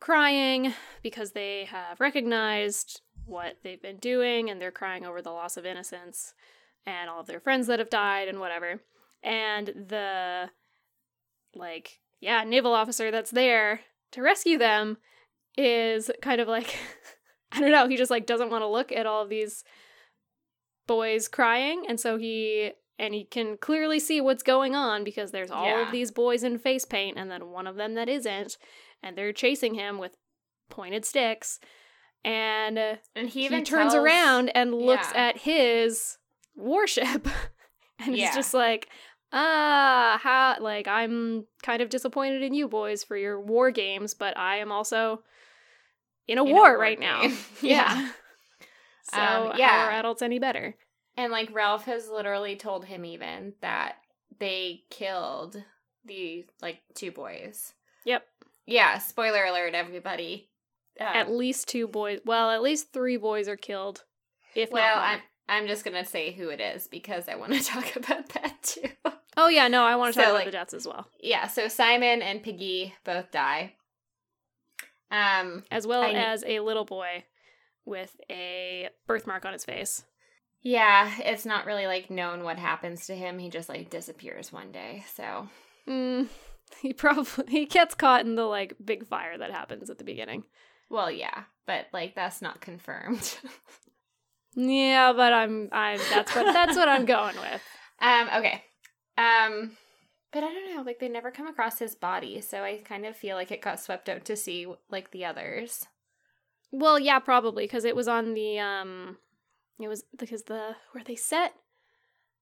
[0.00, 5.56] crying because they have recognized what they've been doing and they're crying over the loss
[5.56, 6.34] of innocence
[6.86, 8.80] and all of their friends that have died and whatever.
[9.22, 10.50] And the
[11.54, 13.80] like yeah, naval officer that's there
[14.12, 14.98] to rescue them
[15.56, 16.76] is kind of like
[17.52, 19.64] I don't know, he just like doesn't want to look at all of these
[20.86, 25.50] boys crying and so he and he can clearly see what's going on because there's
[25.50, 25.86] all yeah.
[25.86, 28.58] of these boys in face paint and then one of them that isn't
[29.02, 30.16] and they're chasing him with
[30.68, 31.60] pointed sticks
[32.24, 32.78] and
[33.14, 35.28] and he even he turns tells, around and looks yeah.
[35.28, 36.18] at his
[36.58, 37.28] warship.
[37.98, 38.26] and yeah.
[38.26, 38.88] it's just like,
[39.32, 44.36] ah, how, like, I'm kind of disappointed in you boys for your war games, but
[44.36, 45.22] I am also
[46.26, 47.08] in a, in war, a war, right game.
[47.62, 47.62] now.
[47.62, 48.10] yeah.
[49.02, 49.86] so, um, yeah.
[49.86, 50.76] are adults any better?
[51.18, 53.96] And, like, Ralph has literally told him even that
[54.38, 55.62] they killed
[56.04, 57.74] the, like, two boys.
[58.06, 58.24] Yep.
[58.66, 60.48] Yeah, spoiler alert, everybody.
[61.00, 62.20] Um, at least two boys.
[62.24, 64.04] Well, at least three boys are killed.
[64.54, 67.96] If well, not I'm just gonna say who it is because I want to talk
[67.96, 68.88] about that too.
[69.36, 71.08] Oh yeah, no, I want to so, talk about the deaths as well.
[71.20, 73.74] Yeah, so Simon and Piggy both die.
[75.10, 77.24] Um, as well I, as a little boy
[77.84, 80.04] with a birthmark on his face.
[80.62, 83.38] Yeah, it's not really like known what happens to him.
[83.38, 85.04] He just like disappears one day.
[85.14, 85.48] So
[85.86, 86.26] mm,
[86.80, 90.44] he probably he gets caught in the like big fire that happens at the beginning.
[90.90, 93.38] Well, yeah, but like that's not confirmed.
[94.60, 97.62] Yeah, but I'm I'm that's what that's what I'm going with.
[98.00, 98.62] Um okay.
[99.16, 99.72] Um
[100.32, 103.16] but I don't know, like they never come across his body, so I kind of
[103.16, 105.86] feel like it got swept out to sea like the others.
[106.70, 109.16] Well, yeah, probably because it was on the um
[109.78, 111.54] it was because the where they set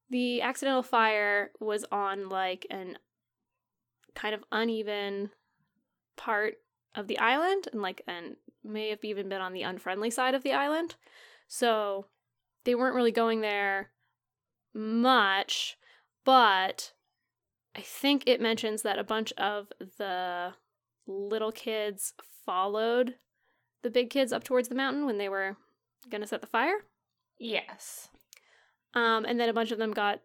[0.09, 2.99] the accidental fire was on like an
[4.14, 5.30] kind of uneven
[6.16, 6.55] part
[6.95, 10.43] of the island and like and may have even been on the unfriendly side of
[10.43, 10.95] the island.
[11.49, 12.07] So
[12.64, 13.91] they weren't really going there
[14.74, 15.76] much,
[16.24, 16.93] but
[17.76, 19.68] I think it mentions that a bunch of
[19.99, 20.55] the
[21.07, 22.14] little kids
[22.45, 23.16] followed
[23.82, 25.57] the big kids up towards the mountain when they were
[26.09, 26.84] gonna set the fire.
[27.39, 28.09] Yes.
[28.95, 30.20] Um, and then a bunch of them got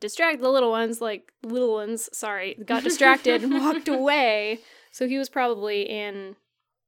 [0.00, 0.42] distracted.
[0.42, 4.60] The little ones, like little ones, sorry, got distracted and walked away.
[4.90, 6.36] So he was probably in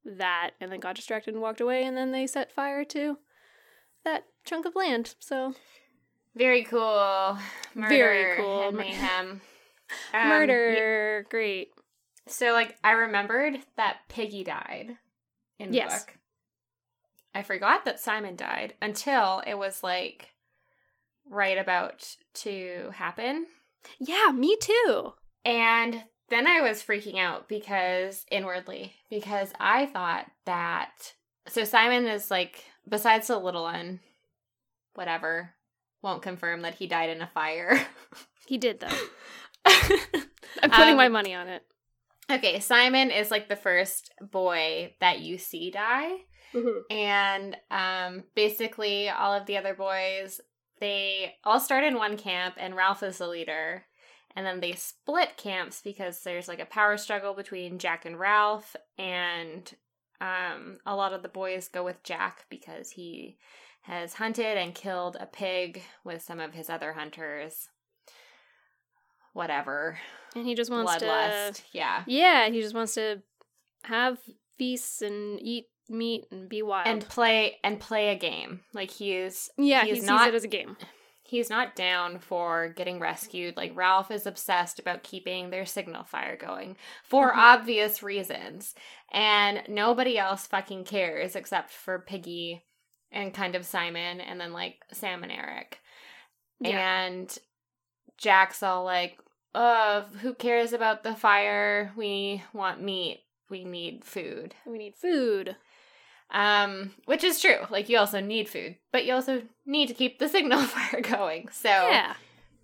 [0.05, 1.83] that, and then got distracted and walked away.
[1.83, 3.17] And then they set fire to
[4.03, 5.15] that chunk of land.
[5.19, 5.55] So
[6.35, 7.37] Very cool.
[7.73, 8.67] Murder Very cool.
[8.67, 9.41] and mayhem.
[10.15, 11.69] Um, murder, great.
[12.27, 14.97] So, like, I remembered that Piggy died
[15.59, 16.05] in the Yes.
[16.05, 16.17] book.
[17.35, 20.29] I forgot that Simon died until it was like
[21.29, 23.45] right about to happen.
[23.99, 25.13] Yeah, me too.
[25.43, 31.13] And then I was freaking out because inwardly, because I thought that
[31.47, 33.99] so Simon is like, besides the little one,
[34.95, 35.51] whatever,
[36.01, 37.79] won't confirm that he died in a fire.
[38.47, 38.87] He did though.
[39.65, 41.63] I'm putting Um, my money on it.
[42.31, 46.11] okay, Simon is like the first boy that you see die.
[46.89, 50.41] And um basically all of the other boys
[50.79, 53.85] they all start in one camp and ralph is the leader.
[54.35, 58.75] And then they split camps because there's like a power struggle between jack and ralph.
[58.97, 59.73] And
[60.19, 63.37] um a lot of the boys go with jack because he
[63.83, 67.69] has hunted and killed a pig with some of his other hunters.
[69.33, 69.99] Whatever.
[70.35, 71.61] And he just wants to bloodlust.
[71.71, 72.03] Yeah.
[72.07, 73.21] Yeah, he just wants to
[73.83, 74.17] have
[74.57, 76.87] feasts and eat meat and be wild.
[76.87, 79.49] and play and play a game like he is.
[79.57, 80.77] yeah, he's he sees not- it as a game.
[81.23, 83.57] he's not down for getting rescued.
[83.57, 87.37] Like Ralph is obsessed about keeping their signal fire going for Mhm.
[87.37, 88.75] obvious reasons.
[89.11, 92.63] And nobody else fucking cares except for Piggy
[93.11, 95.79] and kind of Simon and then like Sam and Eric.
[96.59, 97.03] Yeah.
[97.05, 97.37] And
[98.17, 99.17] Jack's all like,
[99.53, 101.91] uh, who cares about the fire?
[101.95, 103.21] We want meat.
[103.49, 104.53] We need food.
[104.65, 105.55] we need food.
[106.31, 107.59] Um, which is true.
[107.69, 111.49] Like you also need food, but you also need to keep the signal fire going.
[111.49, 112.15] So Yeah.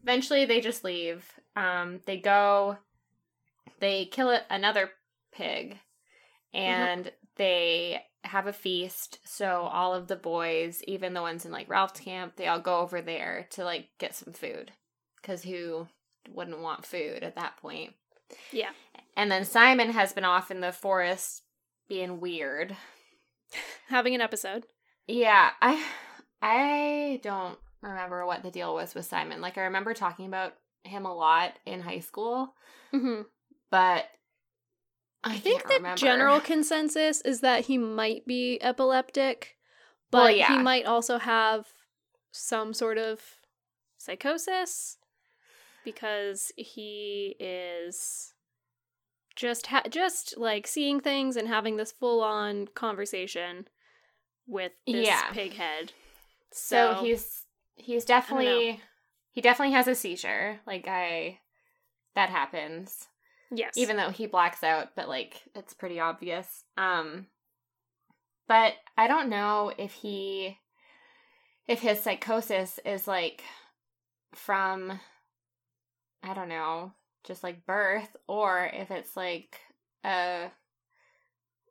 [0.03, 1.25] eventually they just leave.
[1.55, 2.77] Um, they go,
[3.79, 4.89] they kill a- another
[5.31, 5.77] pig,
[6.53, 9.19] and they have a feast.
[9.25, 12.79] So all of the boys, even the ones in like Ralph's camp, they all go
[12.79, 14.71] over there to like get some food,
[15.21, 15.87] because who
[16.29, 17.93] wouldn't want food at that point?
[18.51, 18.69] Yeah.
[19.17, 21.43] And then Simon has been off in the forest
[21.89, 22.75] being weird.
[23.89, 24.65] Having an episode.
[25.07, 25.83] Yeah, I
[26.41, 29.41] I don't remember what the deal was with Simon.
[29.41, 32.53] Like I remember talking about him a lot in high school,
[32.91, 33.21] hmm
[33.69, 34.05] but
[35.23, 35.95] I, I think the remember.
[35.97, 39.57] general consensus is that he might be epileptic,
[40.09, 41.67] but Well, he might also have
[42.31, 43.21] some sort of
[43.97, 44.97] psychosis
[45.83, 48.33] because he is
[49.41, 53.67] just ha- just like seeing things and having this full on conversation
[54.47, 55.31] with this Yeah.
[55.31, 55.91] pig head.
[56.51, 58.81] so, So, he's he's definitely
[59.31, 60.59] he definitely has a seizure.
[60.67, 61.39] Like I
[62.15, 63.07] that happens.
[63.51, 67.27] yes, even though he blacks out but like it's pretty obvious um
[68.47, 70.57] but i don't know if he
[71.67, 73.43] if his psychosis is like
[74.33, 74.99] from
[76.23, 79.59] i don't know just like birth or if it's like
[80.03, 80.51] a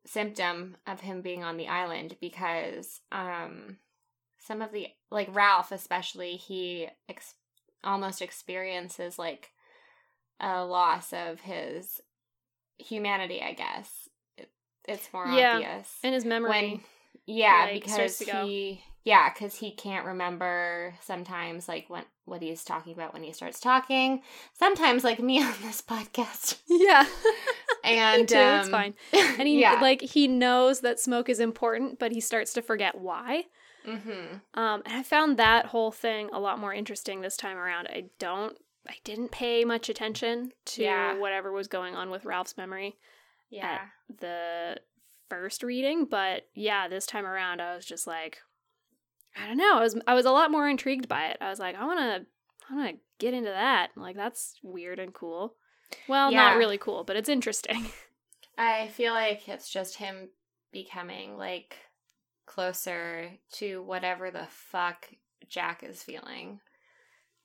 [0.07, 3.77] symptom of him being on the island because um
[4.39, 7.35] some of the like ralph especially he ex-
[7.85, 9.51] almost experiences like
[10.41, 12.01] a loss of his
[12.79, 14.09] humanity, I guess.
[14.37, 14.51] It,
[14.89, 15.99] it's more Yeah, obvious.
[16.03, 16.51] and his memory.
[16.51, 16.81] when
[17.27, 22.93] yeah, like, because he yeah, cuz he can't remember sometimes like when what he's talking
[22.93, 24.23] about when he starts talking.
[24.53, 26.59] Sometimes like me on this podcast.
[26.69, 27.05] yeah,
[27.85, 28.37] And too.
[28.37, 28.95] it's um, fine.
[29.13, 29.81] And he yeah.
[29.81, 33.45] like he knows that smoke is important, but he starts to forget why.
[33.87, 34.41] mhm.
[34.55, 37.89] Um, and I found that whole thing a lot more interesting this time around.
[37.89, 38.57] I don't,
[38.89, 41.15] I didn't pay much attention to Yeah.
[41.15, 42.97] whatever was going on with Ralph's memory
[43.49, 43.81] Yeah.
[44.27, 44.79] the
[45.31, 48.39] first reading, but yeah, this time around I was just like,
[49.37, 49.77] I don't know.
[49.79, 51.39] I was I was a lot more intrigued by it.
[51.41, 52.27] I was like, I want to,
[52.71, 53.91] I want to get into that.
[53.97, 55.55] Like that's weird and cool.
[56.09, 56.51] Well, Yeah.
[56.51, 57.87] not really cool, but it's interesting.
[58.59, 60.29] I feel like it's just him
[60.73, 61.77] becoming like
[62.47, 65.09] closer to whatever the fuck
[65.49, 66.61] Jack is feeling.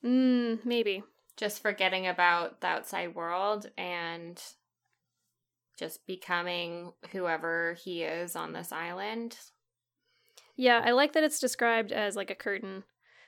[0.04, 1.02] mm, maybe.
[1.36, 4.42] Just forgetting about the outside world and
[5.78, 9.36] just becoming whoever he is on this island.
[10.56, 12.84] Yeah, I like that it's described as like a curtain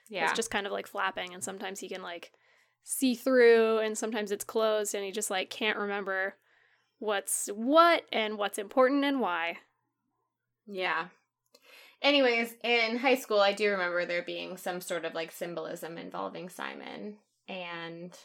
[0.09, 0.24] Yeah.
[0.24, 2.33] It's just kind of like flapping, and sometimes he can like
[2.83, 6.37] see through, and sometimes it's closed, and he just like can't remember
[6.99, 9.59] what's what and what's important and why.
[10.66, 11.09] Yeah.
[12.01, 16.49] Anyways, in high school, I do remember there being some sort of like symbolism involving
[16.49, 17.16] Simon
[17.49, 18.16] and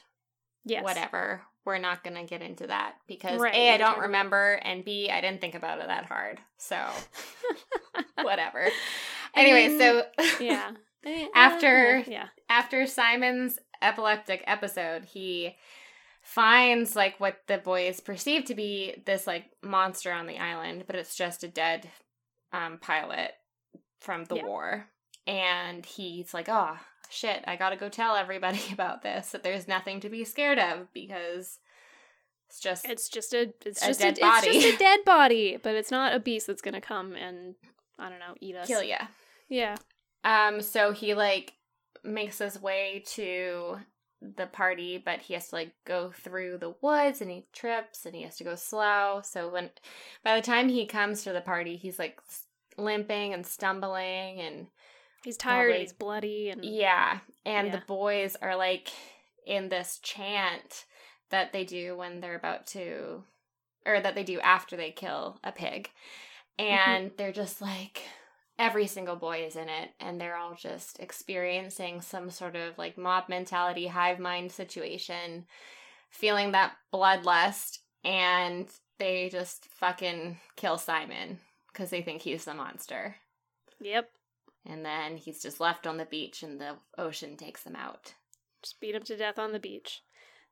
[0.65, 0.83] Yes.
[0.83, 1.41] whatever.
[1.65, 5.09] We're not going to get into that because Right, A, I don't remember, and B,
[5.09, 6.39] I didn't think about it that hard.
[6.57, 6.77] So,
[8.21, 8.67] whatever.
[9.35, 10.03] Anyway, mean, so
[10.39, 10.71] yeah.
[11.05, 12.27] I mean, uh, After- yeah.
[12.49, 15.55] after Simon's epileptic episode, he
[16.21, 20.95] finds like what the boys perceive to be this like monster on the island, but
[20.95, 21.89] it's just a dead
[22.53, 23.31] um, pilot
[23.99, 24.45] from the Yeah.
[24.45, 24.87] war.
[25.27, 26.77] And he's like, oh,
[27.13, 30.91] shit, I gotta go tell everybody about this, that there's nothing to be scared of
[30.93, 31.59] because
[32.49, 32.85] it's just.
[32.87, 34.47] It's just a it's A just dead a, body.
[34.49, 37.55] It's just a dead body, but it's not a beast that's gonna come and
[37.99, 38.67] I don't know eat us.
[38.67, 38.97] kill ya.
[39.49, 39.75] Yeah.
[40.23, 41.53] Um, so he like
[42.03, 43.77] makes his way to
[44.21, 48.15] the party, but he has to like go through the woods and he trips and
[48.15, 49.21] he has to go slow.
[49.23, 49.69] So when
[50.23, 52.19] by the time he comes to the party, he's like
[52.77, 54.67] limping and stumbling and
[55.23, 55.67] He's tired.
[55.69, 57.75] Probably- He's bloody, and yeah, and Yeah.
[57.77, 58.89] the boys are like
[59.45, 60.85] in this chant
[61.29, 63.23] that they do when they're about to
[63.85, 65.89] or that they do after they kill a pig.
[66.59, 66.89] Mm-hmm.
[66.89, 68.03] And they're just like
[68.59, 72.97] every single boy is in it and they're all just experiencing some sort of like
[72.97, 75.45] mob mentality hive mind situation
[76.11, 78.67] feeling that bloodlust and
[78.99, 81.39] they just fucking kill simon
[81.71, 83.15] because they think he's the monster
[83.81, 84.07] yep,
[84.65, 88.13] and then he's just left on the beach and the ocean takes him out
[88.61, 90.01] just beat him to death on the beach.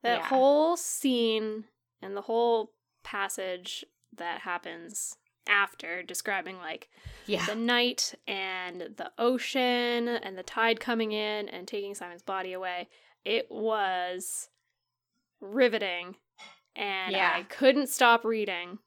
[0.03, 0.27] That Yeah.
[0.27, 1.65] whole scene
[2.01, 5.15] and the whole passage that happens
[5.47, 6.89] after describing like
[7.25, 12.51] yeah the night and the ocean and the tide coming in and taking Simon's body
[12.53, 12.89] away.
[13.23, 14.49] It was
[15.39, 16.15] riveting
[16.75, 17.33] and Yeah.
[17.35, 18.79] I couldn't stop reading.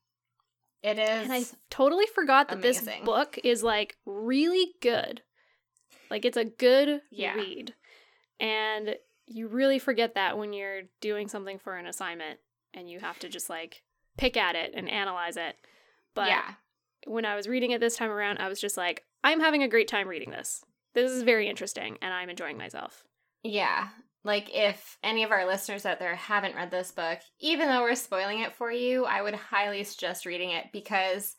[0.84, 2.84] It is And I totally forgot that amazing.
[2.84, 5.22] this book is like really good.
[6.10, 7.34] Like it's a good Yeah.
[7.34, 7.74] read.
[8.38, 8.94] And
[9.26, 12.38] you really forget that when you're doing something for an assignment
[12.74, 13.82] and you have to just like
[14.18, 15.56] pick at it and analyze it.
[16.14, 16.54] But yeah
[17.06, 19.68] when I was reading it this time around, I was just like, I'm having a
[19.68, 20.64] great time reading this.
[20.94, 23.04] This is very interesting and I'm enjoying myself.
[23.42, 23.88] Yeah.
[24.24, 27.94] Like, if any of our listeners out there haven't read this book, even though we're
[27.94, 31.36] spoiling it for you, I would highly suggest reading it because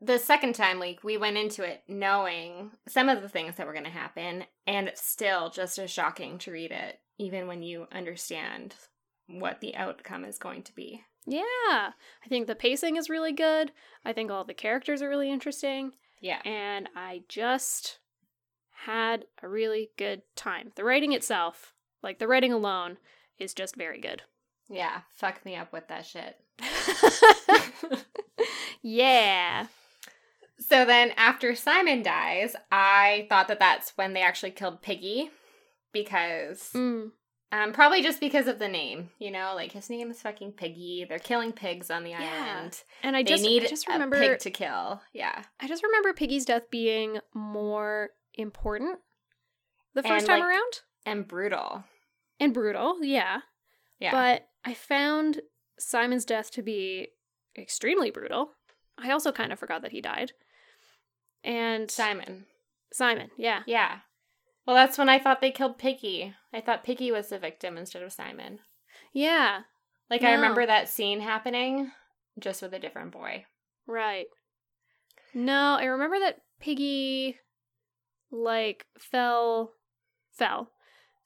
[0.00, 3.74] the second time, like, we went into it knowing some of the things that were
[3.74, 7.86] going to happen, and it's still just as shocking to read it, even when you
[7.92, 8.74] understand
[9.28, 11.02] what the outcome is going to be.
[11.26, 11.40] Yeah.
[11.68, 13.72] I think the pacing is really good.
[14.04, 15.92] I think all the characters are really interesting.
[16.22, 16.40] Yeah.
[16.44, 17.98] and I just
[18.84, 20.72] had a really good time.
[20.74, 22.98] The writing itself, like the writing alone,
[23.38, 24.22] is just very good.
[24.68, 25.02] Yeah.
[25.14, 26.36] Fuck me up with that shit.
[28.82, 29.66] yeah.
[30.58, 35.30] So then, after Simon dies, I thought that that's when they actually killed Piggy
[35.92, 37.12] because Mm.
[37.52, 41.06] Um, probably just because of the name, you know, like his name is fucking Piggy.
[41.08, 42.20] They're killing pigs on the Yeah.
[42.56, 42.82] island.
[43.04, 45.00] And I they just need I just a remember pig to kill.
[45.12, 48.98] Yeah, I just remember Piggy's death being more important
[49.94, 50.80] the first And, time like- around.
[51.06, 51.84] And brutal.
[52.38, 53.38] And brutal, yeah.
[53.98, 55.40] Yeah, But I found
[55.78, 57.08] Simon's death to be
[57.56, 58.50] extremely brutal.
[58.98, 60.32] I also kind of forgot that he died.
[61.42, 62.44] And Simon.
[62.92, 63.62] Simon, yeah.
[63.66, 64.00] Yeah.
[64.66, 66.34] Well, that's when I thought they killed Piggy.
[66.52, 68.58] I thought Piggy was the victim instead of Simon.
[69.14, 69.60] Yeah.
[70.10, 71.90] Like I remember that scene happening,
[72.38, 73.44] just with a different boy.
[73.86, 74.26] Right.
[75.34, 77.38] No, I remember that Piggy
[78.30, 79.72] like fell
[80.32, 80.70] fell.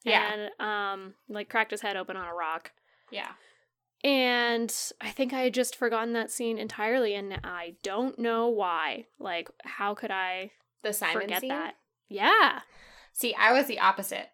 [0.03, 0.31] Yeah.
[0.33, 2.71] And um like cracked his head open on a rock.
[3.11, 3.29] Yeah.
[4.03, 9.05] And I think I had just forgotten that scene entirely and I don't know why.
[9.19, 10.51] Like how could I
[10.83, 11.49] The Simon forget scene.
[11.49, 11.75] that?
[12.09, 12.61] Yeah.
[13.13, 14.29] See, I was the opposite.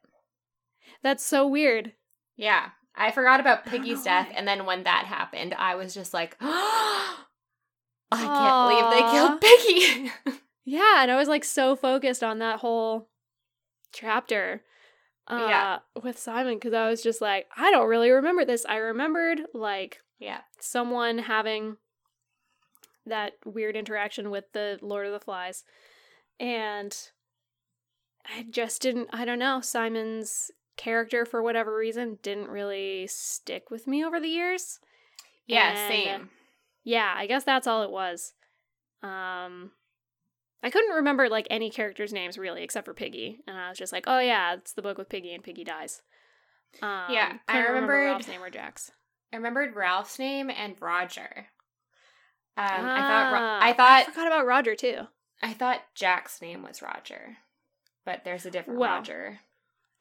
[1.04, 1.94] That's so weird.
[2.36, 2.70] Yeah.
[2.96, 7.16] I forgot about Piggy's death, and then when that happened, I was just like, I
[8.12, 10.40] can't believe they killed Piggy.
[10.70, 13.08] Yeah, and I was like so focused on that whole
[13.94, 14.64] chapter
[15.28, 15.80] uh Yeah.
[16.02, 18.66] with Simon cuz I was just like I don't really remember this.
[18.66, 20.42] I remembered like yeah.
[20.60, 21.78] someone having
[23.06, 25.64] that weird interaction with the Lord of the Flies
[26.40, 26.96] and
[28.26, 33.88] I just didn't I don't know, Simon's character for whatever reason didn't really stick with
[33.88, 34.80] me over the years.
[35.46, 36.30] Yeah, And- same.
[36.84, 38.34] Yeah, I guess that's all it was.
[39.04, 39.72] Um
[40.64, 43.94] I couldn't remember like any characters' names really except for Piggy, and I was just
[43.94, 46.02] like, "Oh yeah, it's the book with Piggy and Piggy dies."
[46.82, 48.92] Um, Yeah, I couldn't remember remembered- Ralph's name or Jack's.
[49.32, 51.48] I remembered Ralph's name and Roger.
[52.58, 55.02] Um, I thought Ro- Ah, I thought forgot about Roger too.
[55.44, 57.38] I thought Jack's name was Roger,
[58.06, 59.40] but there's a different Well, Roger.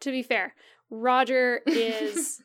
[0.00, 0.54] To be fair,
[0.90, 2.42] Roger is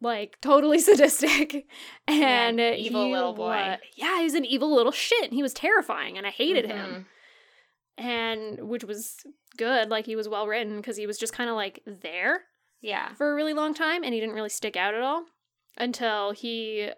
[0.00, 1.66] like totally sadistic
[2.06, 3.48] and evil little boy.
[3.56, 5.32] wa- yeah, he's an evil little shit.
[5.32, 7.06] He was terrifying and I hated him.
[7.96, 9.16] And which was
[9.56, 12.42] good, like he was well written because he was just kind of like there
[12.80, 13.14] Yeah.
[13.14, 15.24] for a really long time and he didn't really stick out at all
[15.76, 16.90] until he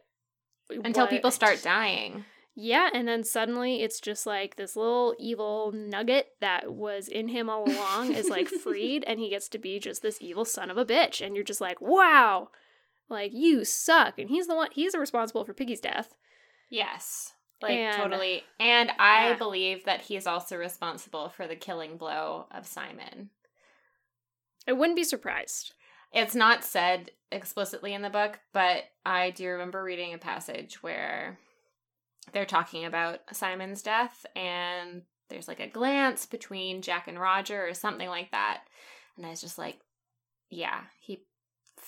[0.70, 2.24] Until wa- people start dying.
[2.59, 7.51] Yeah, and then suddenly it's just like this little evil nugget that was in him
[7.51, 10.78] all along is like freed and he gets to be just this evil son of
[10.78, 12.49] a bitch and you're just like, "Wow.
[13.11, 16.14] Like you suck." And he's the one he's responsible for Piggy's death.
[16.70, 17.34] Yes.
[17.62, 18.44] Like And- totally.
[18.61, 19.34] And I Yeah.
[19.36, 23.30] believe that he's also responsible for the killing blow of Simon.
[24.68, 25.74] I wouldn't be surprised.
[26.12, 31.38] It's not said explicitly in the book, but I do remember reading a passage where
[32.32, 37.74] they're talking about Simon's death and there's like a glance between Jack and Roger or
[37.74, 38.64] something like that.
[39.16, 39.80] And I was just like,
[40.50, 41.24] yeah, he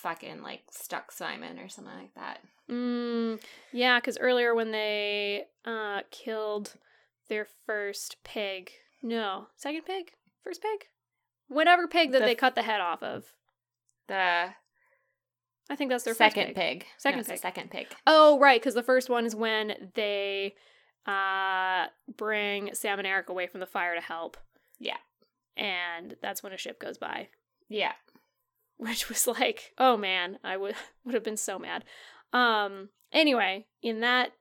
[0.03, 2.41] fucking like stuck Simon or something like that.
[2.71, 3.43] Mm,
[3.73, 6.75] yeah, cuz earlier when they uh killed
[7.29, 8.71] their first pig.
[9.03, 10.13] No, second pig?
[10.43, 10.87] First pig?
[11.49, 13.33] Whatever pig that The they cut the head off of.
[14.09, 14.55] The
[15.71, 16.81] I think that's their second first pig.
[16.81, 16.87] pig.
[16.97, 17.39] Second No, pig.
[17.39, 17.87] second pig.
[18.07, 20.55] Oh, right, because the first one is when they
[21.07, 21.87] uh
[22.17, 24.37] bring Sam and Eric away from the fire to help.
[24.79, 24.99] Yeah.
[25.57, 27.29] And that's when a ship goes by.
[27.69, 27.93] Yeah.
[28.89, 30.75] Which was like, oh man, I would
[31.05, 31.85] would have been so mad.
[32.33, 34.33] Um anyway, in that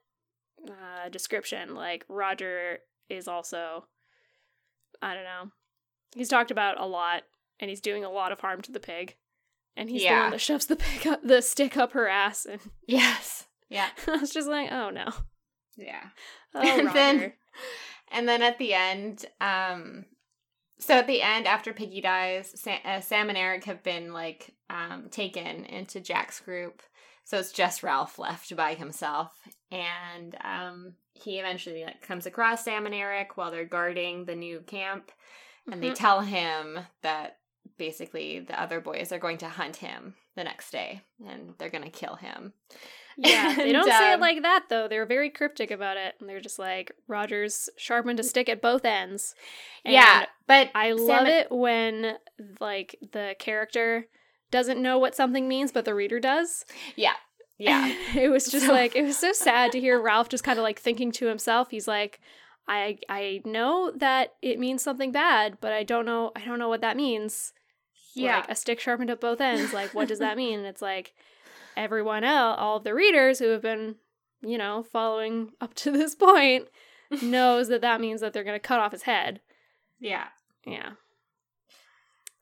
[0.68, 2.78] uh description, like Roger
[3.08, 3.86] is also
[5.02, 5.50] I don't know.
[6.14, 7.22] He's talked about a lot
[7.60, 9.16] and he's doing a lot of harm to the pig.
[9.76, 10.22] And he's the Yeah.
[10.22, 13.46] one that shoves the pig up the stick up her ass and Yes.
[13.68, 13.88] Yeah.
[14.06, 15.08] I was just like, oh no.
[15.76, 16.08] Yeah.
[16.54, 16.94] Oh, And Roger.
[16.94, 17.32] then-
[18.10, 20.06] And then at the end, um,
[20.78, 24.54] so at the end, after Piggy dies, Sam, uh, Sam and Eric have been like
[24.70, 26.82] um, taken into Jack's group.
[27.24, 29.32] So it's just Ralph left by himself,
[29.70, 34.60] and um, he eventually like comes across Sam and Eric while they're guarding the new
[34.60, 35.12] camp,
[35.70, 35.94] and they Mhm.
[35.94, 37.38] tell him that
[37.76, 41.90] basically the other boys are going to hunt him the next day, and they're to
[41.90, 42.52] kill him.
[43.18, 44.86] yeah, they don't say it um, like that though.
[44.86, 48.84] They're very cryptic about it, and they're just like Roger's sharpened a stick at both
[48.84, 49.34] ends.
[49.84, 52.14] And yeah, but I Sam love it when
[52.60, 54.06] like the character
[54.52, 56.64] doesn't know what something means, but the reader does.
[56.94, 57.16] Yeah,
[57.58, 57.92] yeah.
[58.14, 60.62] it was just So- like it was so sad to hear Ralph just kind of
[60.62, 61.70] like thinking to himself.
[61.70, 62.20] He's like,
[62.68, 66.68] I I know that it means something bad, but I don't know I don't know
[66.68, 67.52] what that means.
[68.14, 68.36] Yeah.
[68.38, 69.72] Like a stick sharpened at both ends.
[69.72, 70.58] Like what does that mean?
[70.60, 71.14] And it's like
[71.76, 73.96] everyone else, all of the readers who have been,
[74.42, 76.68] you know, following up to this point
[77.22, 79.40] knows that that means that they're going to cut off his head.
[80.00, 80.28] yeah.
[80.66, 80.90] Yeah.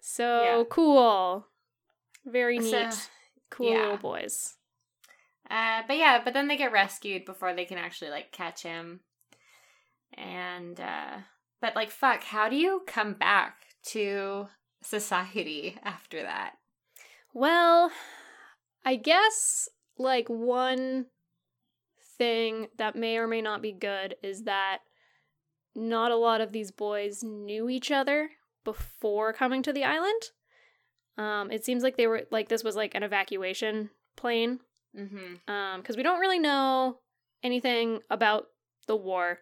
[0.00, 0.64] So Yeah.
[0.70, 1.46] cool.
[2.24, 2.92] Very neat.
[2.92, 3.00] So,
[3.50, 3.80] cool yeah.
[3.82, 4.54] little boys.
[5.48, 9.00] Uh, but yeah, but then they get rescued before they can actually like catch him.
[10.14, 11.18] And uh
[11.60, 13.56] but like fuck, how do you come back
[13.88, 14.48] to
[14.86, 16.54] society after that?
[17.34, 17.90] Well,
[18.84, 19.68] I guess
[19.98, 21.06] like one
[22.18, 24.78] thing that may or may not be good is that
[25.74, 28.30] not a lot of these boys knew each other
[28.64, 30.22] before coming to the island.
[31.18, 34.60] Um, it seems like they were like this was like an evacuation plane
[34.98, 35.52] Mm-hmm.
[35.52, 37.00] um because we don't really know
[37.42, 38.46] anything about
[38.86, 39.40] the war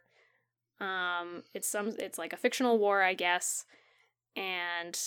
[0.80, 3.64] um it's some it's like a fictional war i guess
[4.34, 4.98] and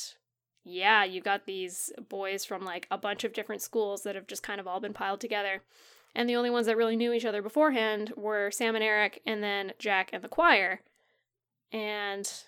[0.69, 4.43] yeah you got these boys from like a bunch of different schools that have just
[4.43, 5.61] kind of all been piled together
[6.13, 9.41] and the only ones that really knew each other beforehand were sam and eric and
[9.41, 10.81] then jack and the choir
[11.71, 12.43] and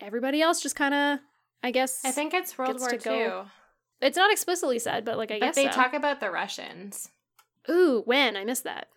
[0.00, 1.18] everybody else just kind of
[1.62, 3.46] i guess I think it's World War II.
[4.00, 5.72] it's not explicitly said but like i but guess they so.
[5.72, 7.10] talk about the Russians.
[7.70, 8.88] ooh when i missed that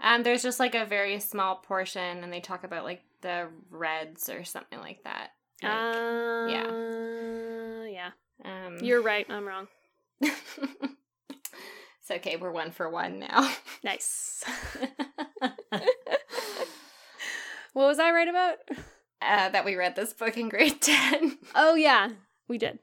[0.00, 4.28] Um, there's just like a very small portion, and they talk about like the Reds
[4.28, 5.30] or something like that.
[5.62, 7.86] Like, uh, yeah.
[7.88, 8.10] yeah.
[8.44, 9.26] um, You're right.
[9.28, 9.68] I'm wrong.
[10.20, 10.40] it's
[12.10, 12.36] okay.
[12.36, 13.52] We're one for one now.
[13.84, 14.42] Nice.
[17.72, 18.56] what was I right about?
[19.22, 21.38] uh, that we read this book in grade 10.
[21.54, 22.10] Oh yeah,
[22.48, 22.80] we did.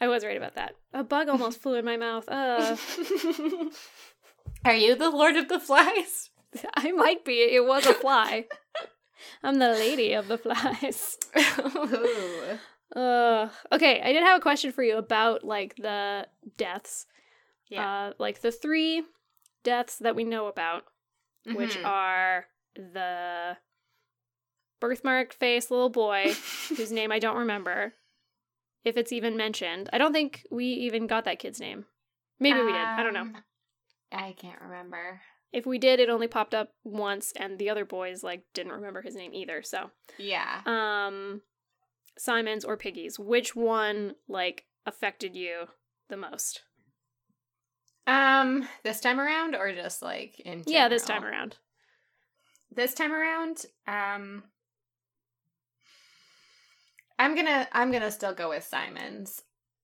[0.00, 0.74] I was right about that.
[0.92, 2.24] A bug almost flew in my mouth.
[2.28, 2.76] Uh,
[4.64, 6.28] Are you the Lord of the Flies?
[6.74, 7.40] I might be.
[7.40, 8.46] It was a fly.
[9.42, 11.18] I'm the lady of the flies.
[12.94, 17.06] Uh, okay, I did have a question for you about like the deaths.
[17.68, 18.08] Yeah.
[18.08, 19.02] Uh, like the three
[19.64, 20.84] deaths that we know about.
[21.44, 21.84] which Mhm.
[21.86, 22.46] are
[22.76, 23.56] the
[24.80, 26.32] birthmark face little boy
[26.76, 27.94] whose name I don't remember,
[28.84, 29.88] if it's even mentioned.
[29.92, 31.86] I don't think we even got that kid's name.
[32.38, 32.80] Maybe we did.
[32.80, 33.20] I don't know.
[33.22, 33.36] Um,
[34.12, 35.20] I can't remember.
[35.52, 39.02] If we did, it only popped up once, and the other boys like didn't remember
[39.02, 39.62] his name either.
[39.62, 40.62] So, Yeah.
[40.64, 41.42] um,
[42.18, 45.66] Simon's or Piggy's, which one like affected you
[46.08, 46.62] the most?
[48.06, 51.56] Um, this time around, or just like in Yeah, this time around.
[52.74, 54.44] This time around, um,
[57.18, 59.42] I'm gonna I'm gonna still go with Simon's.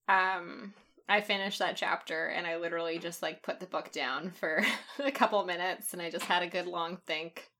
[0.08, 0.72] Um,
[1.08, 4.62] I finished that chapter and I literally just like put the book down for
[4.98, 7.50] a couple minutes and I just had a good long think,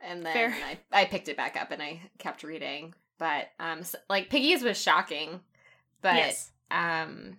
[0.00, 0.56] and then Fair.
[0.64, 2.94] I I picked it back up and I kept reading.
[3.18, 5.40] But um, s like Piggy's was shocking,
[6.02, 6.50] but yes.
[6.70, 7.38] um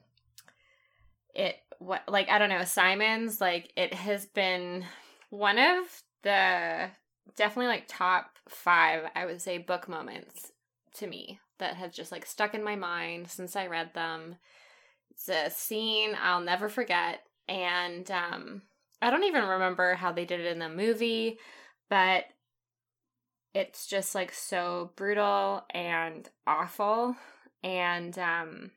[1.34, 4.84] it what like i don't know simon's like it has been
[5.30, 6.90] one of the
[7.36, 10.52] definitely like top five i would say book moments
[10.94, 14.36] to me that have just like stuck in my mind since i read them
[15.16, 18.62] it's a scene i'll never forget and um
[19.02, 21.38] i don't even remember how they did it in the movie
[21.90, 22.26] but
[23.54, 27.16] it's just like so brutal and awful
[27.64, 28.72] and um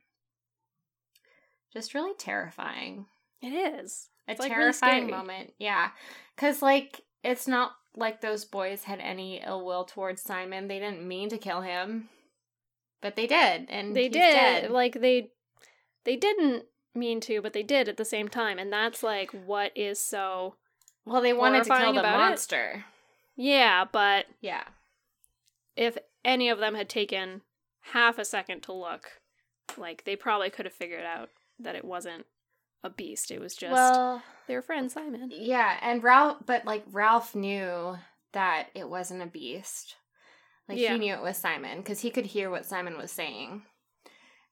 [1.72, 3.06] just really terrifying.
[3.42, 4.08] It is.
[4.26, 5.52] A It's, like, really terrifying moment.
[5.58, 5.90] Yeah.
[6.36, 10.68] Cuz like it's not like those boys had any ill will towards Simon.
[10.68, 12.08] They didn't mean to kill him.
[13.02, 14.12] But they did and They did.
[14.20, 14.70] dead.
[14.70, 15.32] Like they
[16.04, 19.72] they didn't mean to, but they did at the same time, and that's like what
[19.76, 20.54] is so
[21.04, 22.18] well, they wanted to kill the about it.
[22.18, 22.84] monster.
[23.36, 24.64] Yeah, but Yeah.
[25.76, 27.42] if any of them had taken
[27.92, 29.20] half a second to look,
[29.76, 32.26] like they probably could have figured out that it wasn't
[32.82, 33.30] a beast.
[33.30, 35.30] It was just well, their friend Simon.
[35.32, 37.98] yeah, and Ralph but like Ralph knew
[38.32, 39.96] that it wasn't a beast.
[40.68, 40.92] Like Yeah.
[40.92, 43.64] he knew it was Simon cuz he could hear what Simon was saying.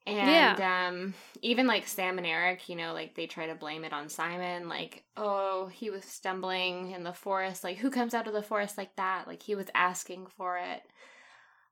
[0.07, 3.93] And um even like Sam and Eric, you know, like they try to blame it
[3.93, 8.33] on Simon, like, oh, he was stumbling in the forest, like who comes out of
[8.33, 9.25] the forest like that?
[9.27, 10.83] Like he was asking for it.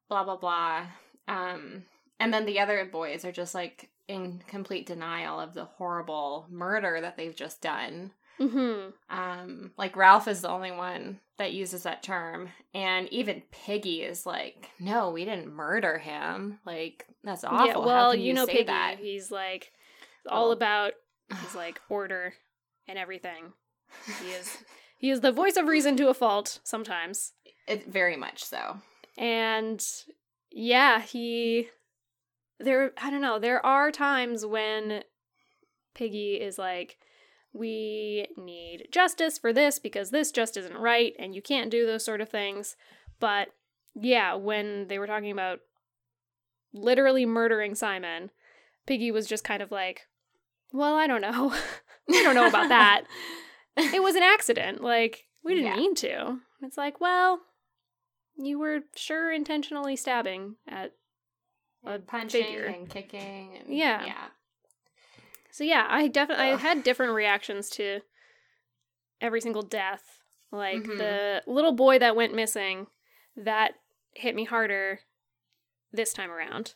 [0.08, 0.86] Blah blah blah.
[1.28, 1.84] Um
[2.18, 7.00] and then the other boys are just like in complete denial of the horrible murder
[7.00, 8.12] that they've just done.
[8.40, 8.90] Mm-hmm.
[9.16, 14.24] Um, like Ralph is the only one that uses that term, and even Piggy is
[14.26, 16.58] like, "No, we didn't murder him.
[16.64, 17.66] Like that's awful.
[17.66, 18.64] Yeah, well, you, you, know Piggy.
[18.64, 19.72] that?" He's like
[20.28, 20.52] all Oh.
[20.52, 20.92] about
[21.30, 22.34] his like order
[22.86, 23.52] and everything.
[24.22, 24.58] He is
[24.98, 27.32] he is the voice of reason to a fault sometimes.
[27.66, 28.78] It very much so.
[29.18, 29.84] And
[30.50, 31.68] yeah, he
[32.60, 35.02] there I don't know, there are times when
[35.94, 36.96] Piggy is like
[37.54, 42.04] we need justice for this because this just isn't right and you can't do those
[42.04, 42.76] sort of things.
[43.20, 43.48] But
[43.94, 45.60] yeah, when they were talking about
[46.72, 48.30] literally murdering Simon,
[48.86, 50.02] Piggy was just kind of like,
[50.72, 51.54] "Well, I don't know.
[52.10, 53.04] I don't know about that.
[53.76, 54.82] it was an accident.
[54.82, 55.76] Like, we didn't Yeah.
[55.76, 57.40] mean to." It's like, "Well,
[58.36, 60.92] you were sure intentionally stabbing at
[61.86, 62.64] a And punching figure.
[62.64, 63.56] and kicking.
[63.58, 64.04] And, Yeah.
[64.04, 64.24] yeah.
[65.54, 68.00] So yeah, I definitely I had different reactions to
[69.20, 70.20] every single death.
[70.50, 70.98] Like Mhm.
[70.98, 72.88] the little boy that went missing,
[73.36, 73.74] that
[74.16, 74.98] hit me harder
[75.92, 76.74] this time around.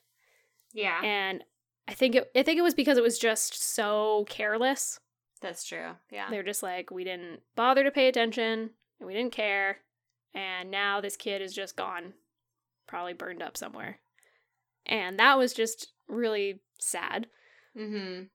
[0.72, 1.45] Yeah, And
[1.89, 5.01] I think it I think it was because it was just so careless.
[5.41, 5.97] that's true.
[6.11, 8.70] Yeah, They're just like we didn't bother to pay attention
[9.01, 9.79] and we didn't care
[10.35, 12.14] and now this kid is just gone,
[12.87, 13.99] probably burned up somewhere.
[14.87, 17.29] And that was just really sad.
[17.76, 18.26] mm-hmm.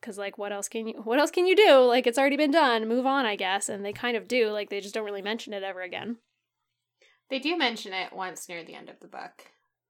[0.00, 1.78] Cause like what else can you what else can you do?
[1.80, 2.86] Like it's already been done.
[2.88, 3.68] Move on, I guess.
[3.68, 4.50] And they kind of do.
[4.50, 6.18] Like they just don't really mention it ever again.
[7.30, 9.46] They do mention it once near the end of the book.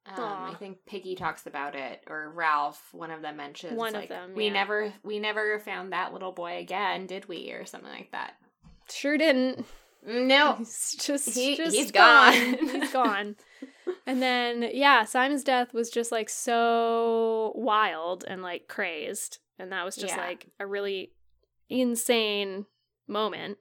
[0.07, 3.77] Um, I think Piggy talks about it, or Ralph, one of them mentions.
[3.77, 4.53] One of them, We yeah.
[4.55, 8.33] never, we never found that little boy again, did we, or something like that.
[8.91, 9.67] Sure didn't.
[10.07, 12.33] No, He's just, He- just he's gone.
[12.55, 12.69] gone.
[12.81, 13.37] he's gone.
[14.07, 19.41] And then yeah, Simon's death was just like so wild and like crazed.
[19.59, 20.27] And that was just Yeah.
[20.27, 21.13] like a really
[21.69, 22.67] insane
[23.07, 23.59] moment.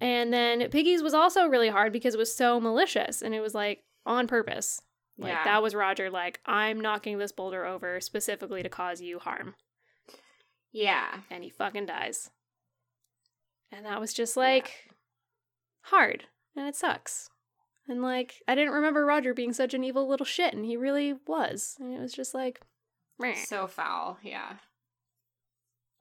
[0.00, 3.54] And then Piggy's was also really hard because it was so malicious and it was
[3.54, 4.80] like on purpose.
[5.16, 5.44] Like Yeah.
[5.44, 9.54] that was Roger like I'm knocking this boulder over specifically to cause you harm
[10.70, 12.30] yeah, and he fucking dies.
[13.72, 14.90] And that was just like
[15.82, 17.30] hard and it sucks.
[17.88, 21.14] And like I didn't remember Roger being such an evil little shit and he really
[21.26, 21.76] was.
[21.80, 22.60] And it was just like
[23.18, 23.34] meh.
[23.34, 24.18] so foul.
[24.22, 24.54] Yeah.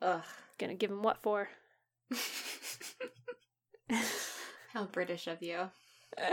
[0.02, 0.24] Ugh.
[0.58, 1.50] gonna give him what for?
[4.74, 5.70] How British of you.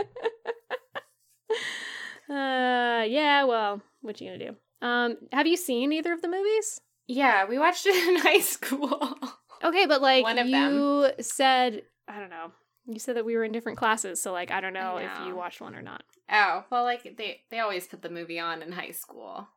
[2.27, 3.43] Uh, yeah.
[3.43, 4.55] Well, what you gonna do?
[4.85, 6.81] Um, have you seen either of the movies?
[7.07, 9.15] Yeah, we watched it in high school.
[9.63, 12.51] Okay, but like One of you said, I don't know.
[12.87, 15.27] You said that we were in different classes, so like I don't know, I if
[15.27, 16.03] you watched one or not.
[16.31, 19.47] Oh, well, like they they always put the movie on in high school.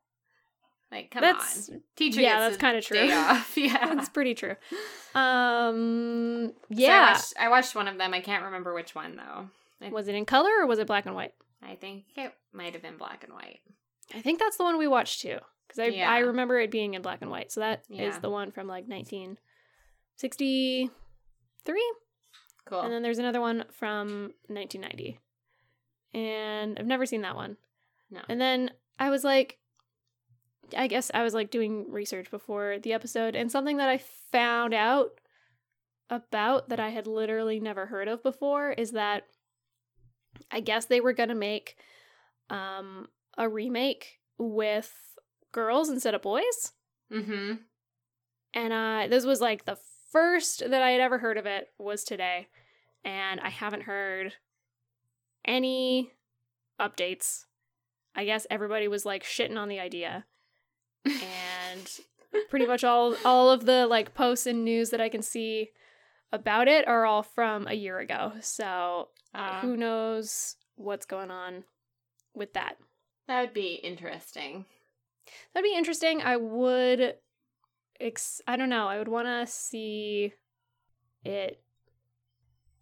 [0.90, 2.22] Like, come That's on, teacher.
[2.22, 2.96] yeah, gets that's kinda true.
[2.96, 3.52] Day off.
[3.58, 4.56] Yeah, That's pretty true.
[5.14, 7.12] Um, So I yeah.
[7.12, 8.14] watched, I watched one of them.
[8.14, 9.48] I can't remember which one though.
[9.84, 11.34] I, was it in color or was it black and white?
[11.62, 13.60] I think it might have been black and white.
[14.14, 16.10] I think that's the one we watched too, because I Yeah.
[16.10, 17.50] I remember it being in black and white.
[17.52, 18.18] So that is Yeah.
[18.20, 20.90] the one from like 1963,
[22.66, 22.80] Cool.
[22.82, 25.18] and then there's another one from 1990,
[26.14, 27.56] and I've never seen that one.
[28.10, 28.20] no.
[28.28, 29.58] And then I was like,
[30.76, 34.74] I guess I was like doing research before the episode, and something that I found
[34.74, 35.20] out
[36.10, 39.24] about that I had literally never heard of before is that
[40.50, 41.76] I guess they were gonna make
[42.50, 44.92] um a remake with
[45.52, 46.72] girls instead of boys.
[47.12, 47.54] Mm-hmm.
[48.54, 49.78] And uh this was like the
[50.10, 52.48] first that I had ever heard of it was today.
[53.04, 54.34] And I haven't heard
[55.44, 56.12] any
[56.80, 57.44] updates.
[58.14, 60.24] I guess everybody was like shitting on the idea.
[61.08, 62.00] And
[62.50, 65.70] pretty much all all of the like posts and news that I can see
[66.32, 68.32] about it are all from a year ago.
[68.40, 71.64] So Uh, who knows what's going on
[72.34, 72.76] with that.
[73.26, 74.64] that would be interesting.
[75.52, 76.22] That'd be interesting.
[76.22, 77.16] I would
[78.00, 78.88] ex- I don't know.
[78.88, 80.32] I would want to see
[81.24, 81.60] it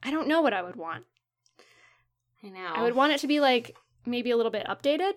[0.03, 1.05] I don't know what I would want.
[2.45, 2.73] I know.
[2.75, 5.15] I would want it to be like maybe a little bit updated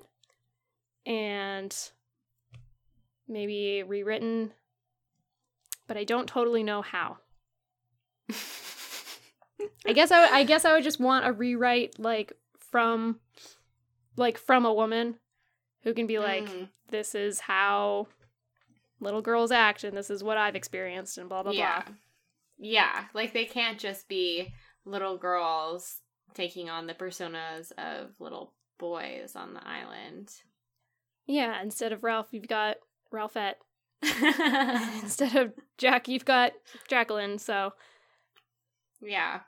[1.06, 1.76] and
[3.30, 4.52] maybe rewritten,
[5.88, 7.18] but I don't totally know how.
[9.86, 13.20] I guess I would, I guess I would just want a rewrite like from
[14.16, 15.16] like from a woman
[15.84, 18.08] who can be like Mm, this is how
[19.00, 21.94] little girls act and this is what I've experienced and blah blah yeah, blah.
[22.58, 23.06] yeah.
[23.14, 24.54] Like they can't just be
[24.86, 25.98] little girls
[26.34, 30.32] taking on the personas of little boys on the island.
[31.26, 32.78] Yeah, instead of Ralph you've got
[33.14, 33.56] Ralphette.
[35.02, 36.54] instead of Jack you've got
[36.88, 37.74] Jacqueline, so
[39.02, 39.42] yeah,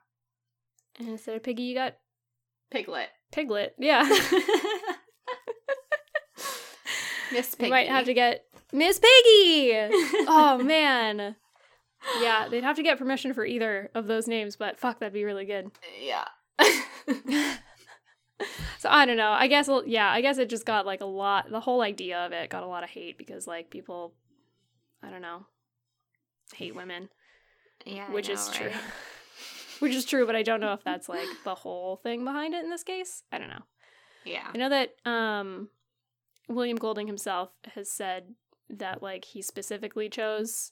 [0.99, 1.95] and instead of Piggy you got
[2.70, 3.09] Piglet.
[3.32, 3.76] Piglet.
[3.78, 4.03] Yeah.
[7.32, 7.70] Miss Piggy.
[7.70, 8.43] might have to get
[8.74, 9.72] Miss Piggy.
[10.28, 11.36] oh man.
[12.20, 15.24] Yeah, they'd have to get permission for either of those names, but fuck, that'd be
[15.24, 15.70] really good.
[16.01, 16.26] yeah.
[18.82, 19.30] So I don't know.
[19.30, 21.52] I guess yeah, I guess it just got like a lot.
[21.52, 24.16] The whole idea of it got a lot of hate because like people,
[25.04, 25.46] I don't know,
[26.56, 27.10] hate women,
[27.86, 28.70] yeah, I which know, is true.
[28.70, 28.76] right?
[29.82, 32.64] which is true, but I don't know if that's like the whole thing behind it
[32.64, 33.22] in this case.
[33.32, 33.62] I don't know.
[34.26, 34.48] Yeah.
[34.52, 35.70] I know that um
[36.50, 38.34] William Golding himself has said
[38.68, 40.72] that like he specifically chose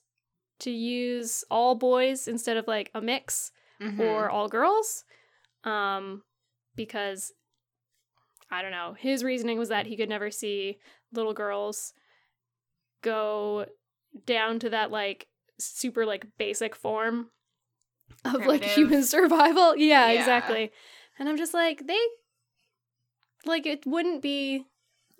[0.61, 3.99] to use all boys instead of like a mix Mhm.
[3.99, 5.03] or all girls
[5.63, 6.23] um
[6.75, 7.33] because
[8.51, 8.95] I don't know.
[8.97, 10.79] His reasoning was that he could never see
[11.13, 11.93] little girls
[13.01, 13.65] go
[14.25, 15.27] down to that like
[15.59, 17.29] super like basic form
[18.25, 19.75] of like human survival.
[19.75, 20.19] Yeah, Yeah.
[20.19, 20.71] exactly.
[21.17, 21.99] And I'm just like they
[23.45, 24.65] like it wouldn't be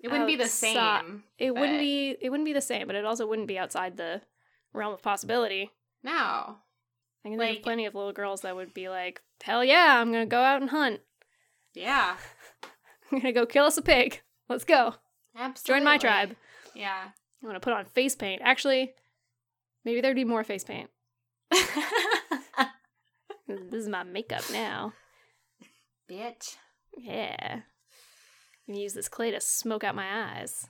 [0.00, 1.24] it wouldn't be the same.
[1.38, 4.22] it wouldn't be it wouldn't be the same, but it also wouldn't be outside the
[4.72, 5.70] realm of possibility.
[6.02, 6.56] No.
[7.22, 10.10] I can think of plenty of little girls that would be like, "Hell yeah, I'm
[10.10, 11.00] gonna go out and hunt.
[11.74, 12.16] Yeah.
[13.12, 14.20] I'm gonna go kill us a pig.
[14.48, 14.94] Let's go.
[15.36, 15.80] Absolutely.
[15.80, 16.36] Join my tribe.
[16.74, 17.08] Yeah.
[17.42, 18.42] I'm gonna put on face paint.
[18.44, 18.92] Actually,
[19.84, 20.90] maybe there'd be more face paint.
[23.70, 24.92] This is my makeup now.
[26.08, 26.56] Bitch.
[26.96, 27.36] Yeah.
[27.54, 27.62] I'm
[28.68, 30.68] gonna use this clay to smoke out my eyes.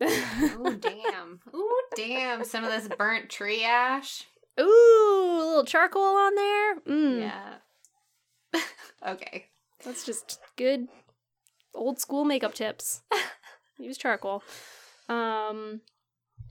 [0.00, 1.40] oh damn.
[1.54, 2.44] Ooh, damn.
[2.44, 4.24] Some of this burnt tree ash.
[4.58, 6.80] Ooh, a little charcoal on there.
[6.80, 7.20] Mm.
[7.20, 8.60] Yeah.
[9.06, 9.46] okay.
[9.84, 10.88] That's just good
[11.78, 13.02] old school makeup tips.
[13.78, 14.42] Use charcoal.
[15.08, 15.80] Um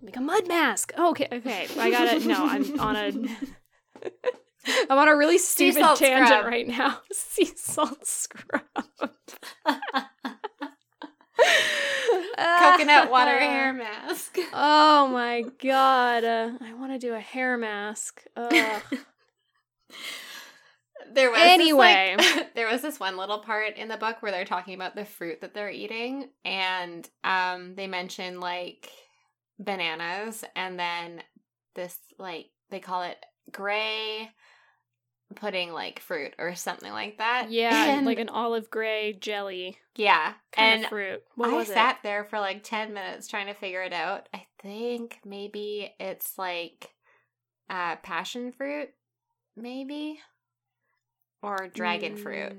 [0.01, 0.93] make a mud mask.
[0.97, 1.67] Oh, okay, okay.
[1.77, 3.11] I gotta no, I'm on a
[4.89, 6.45] I'm on a really stupid tangent scrub.
[6.45, 7.01] right now.
[7.11, 8.61] Sea salt scrub.
[12.37, 14.37] Coconut water hair mask.
[14.53, 16.23] Oh my god.
[16.23, 18.23] Uh, I want to do a hair mask.
[18.35, 18.81] Ugh.
[21.13, 22.15] There was Anyway.
[22.17, 24.95] this, like, there was this one little part in the book where they're talking about
[24.95, 28.89] the fruit that they're eating, and um, they mention like
[29.59, 31.21] bananas, and then
[31.75, 33.17] this like they call it
[33.51, 34.29] gray
[35.35, 37.47] pudding like fruit or something like that.
[37.51, 40.33] Yeah, And- like an olive gray jelly yeah.
[40.55, 41.21] and fruit.
[41.35, 44.29] What I sat there for like 10 minutes trying to figure it out.
[44.33, 46.89] I think maybe it's like
[47.69, 48.89] uh passion fruit,
[49.57, 50.19] maybe?
[51.41, 52.19] Or dragon it?
[52.19, 52.57] fruit.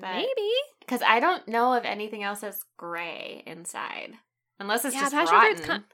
[0.00, 0.50] But- Maybe.
[0.80, 4.14] Because I don't know of anything else that's gray inside.
[4.58, 5.84] Unless it's Yeah, just rotten.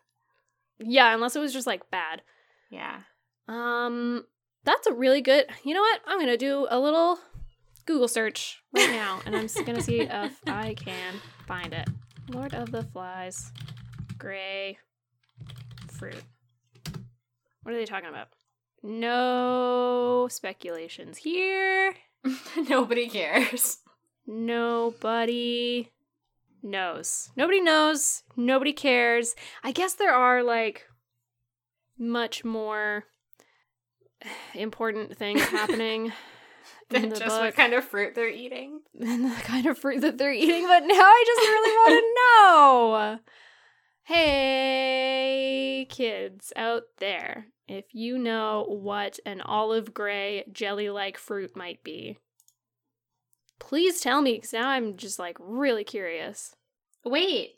[0.78, 2.22] Yeah, unless it was just like bad.
[2.70, 3.00] yeah.
[3.48, 4.26] Um,
[4.64, 5.46] that's a really good.
[5.64, 6.00] You know what?
[6.06, 7.18] I'm gonna do a little
[7.86, 11.14] Google search right now, and I'm gonna see if I can
[11.46, 11.88] find it.
[12.30, 13.50] Lord of the Flies,
[14.18, 14.78] gray
[15.98, 16.22] fruit.
[17.62, 18.28] What are they talking about?
[18.82, 21.94] No speculations here.
[22.68, 23.78] Nobody cares.
[24.26, 25.90] Nobody
[26.62, 27.30] knows.
[27.36, 28.22] Nobody knows.
[28.36, 29.34] Nobody cares.
[29.64, 30.86] I guess there are like
[31.98, 33.04] much more
[34.54, 36.12] important things happening
[36.90, 38.80] Than just book what kind of fruit they're eating.
[38.94, 42.14] than the kind of fruit that they're eating, but now I just really want to
[42.14, 43.18] know.
[44.04, 51.84] Hey, kids out there, if you know what an olive gray jelly like fruit might
[51.84, 52.18] be,
[53.58, 56.54] please tell me because now I'm just like really curious.
[57.04, 57.56] Wait,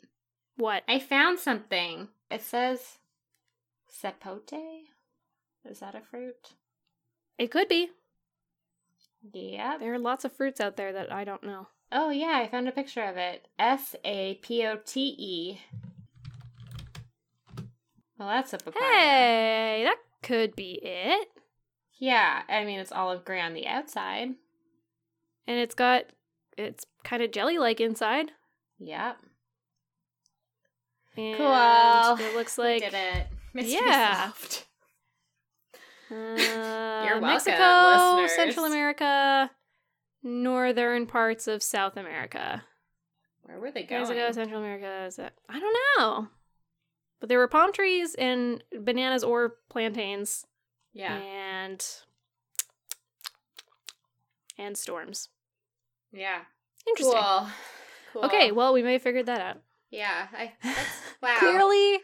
[0.57, 0.83] What?
[0.87, 2.09] I found something.
[2.29, 2.99] It says
[3.89, 4.83] sapote.
[5.65, 6.53] Is that a fruit?
[7.37, 7.89] It could be.
[9.33, 9.77] Yeah.
[9.77, 11.67] There are lots of fruits out there that I don't know.
[11.91, 13.47] Oh yeah, I found a picture of it.
[13.59, 15.59] S A P O T E.
[18.21, 18.83] Well, that's a papaya.
[18.83, 21.27] Hey, that could be it.
[21.97, 24.29] Yeah, I mean it's olive gray on the outside.
[25.47, 26.03] And it's got,
[26.55, 28.29] it's kind of jelly like inside.
[28.77, 29.17] Yep.
[31.17, 32.27] And Cool.
[32.27, 33.27] It looks We like did it.
[33.55, 34.25] Mystery Yeah.
[34.25, 34.65] solved.
[36.11, 38.35] Uh, welcome, Mexico, listeners.
[38.35, 39.49] Central America,
[40.21, 42.61] northern parts of South America.
[43.41, 44.01] Where were they going?
[44.01, 45.05] Mexico, Central America.
[45.07, 45.33] Is that?
[45.49, 46.27] I don't know.
[47.21, 50.45] But there were palm trees and bananas or plantains
[50.91, 51.15] Yeah.
[51.15, 51.85] and
[54.57, 55.29] and storms.
[56.11, 56.39] Yeah.
[56.87, 57.19] Interesting.
[57.21, 57.47] Cool.
[58.13, 58.25] Cool.
[58.25, 59.57] Okay, well, we may have figured that out.
[59.89, 60.27] Yeah.
[60.33, 60.79] I, that's,
[61.23, 61.35] wow.
[61.39, 61.99] Clearly,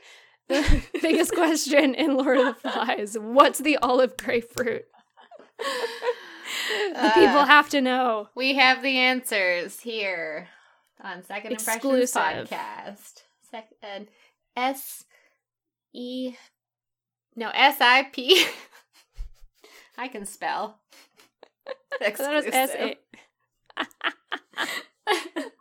[0.48, 4.86] the biggest question in Lord of the Flies: What's the olive grapefruit?
[5.58, 8.30] the people Uh, have to know.
[8.36, 10.48] We have the answers here
[11.02, 12.22] on Second Impressions Exclusive.
[12.50, 13.24] podcast.
[13.50, 14.08] Sec- and
[14.58, 15.06] S
[15.94, 16.36] E
[17.36, 18.46] no S I P.
[19.98, 20.80] I can spell.
[22.02, 22.74] I thought it was S A.
[22.74, 22.98] Exclusive.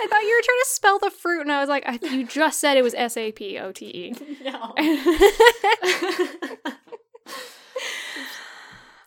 [0.00, 2.26] I thought you were trying to spell the fruit, and I was like, I, you
[2.26, 4.14] just said it was S A P O T E.
[4.44, 4.74] no.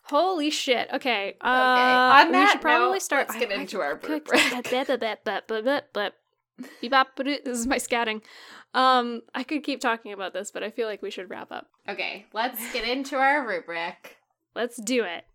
[0.03, 0.89] Holy shit.
[0.91, 1.37] Okay.
[1.41, 3.29] Uh, on that we should probably note, start.
[3.29, 4.25] let's get I- I- into our rubric.
[7.45, 8.21] This is my scatting.
[8.73, 11.67] Um, I could keep talking about this, but I feel like we should wrap up.
[11.89, 14.17] okay, let's get into our rubric.
[14.55, 15.25] Let's do it.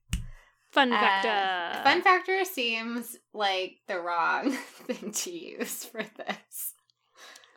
[0.71, 1.83] Fun Uh, factor.
[1.85, 4.51] Fun factor seems like the wrong
[4.87, 6.75] thing to use for this.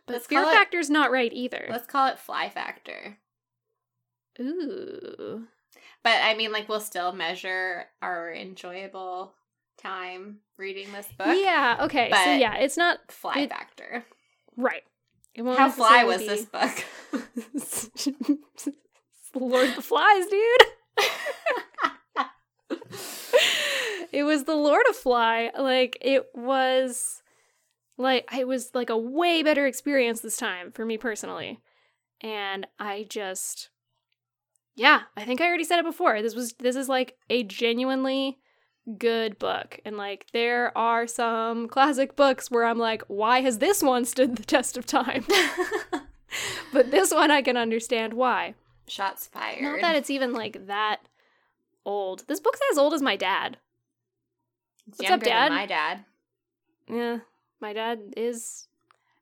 [0.05, 1.67] but let's fear call it- factor's not right either.
[1.69, 3.17] Let's call it fly factor.
[4.39, 5.47] Ooh.
[6.03, 9.33] But I mean, like, we'll still measure our enjoyable
[9.77, 11.37] time reading this book.
[11.37, 11.77] Yeah.
[11.81, 12.09] Okay.
[12.11, 14.05] so yeah, it's not Fly It- factor.
[14.55, 14.83] right.
[15.45, 18.39] How fly was necessarily this book?
[19.35, 20.61] Lord of the Flies, dude.
[24.11, 25.51] it was the Lord of Fly.
[25.57, 27.21] Like it was
[27.97, 31.59] like it was like a way better experience this time for me personally.
[32.21, 33.69] And I just
[34.75, 36.21] Yeah, I think I already said it before.
[36.21, 38.39] This was this is like a genuinely
[38.97, 39.79] good book.
[39.85, 44.35] And like there are some classic books where I'm like, why has this one stood
[44.35, 45.25] the test of time?
[46.73, 48.55] but this one I can understand why.
[48.87, 49.61] Shots fired.
[49.61, 51.01] Not that it's even like that
[51.85, 52.25] old.
[52.27, 53.57] This book's as old as my dad.
[54.87, 55.51] It's What's up, Dad?
[55.51, 56.05] my dad.
[56.89, 57.19] Yeah,
[57.61, 58.67] my dad is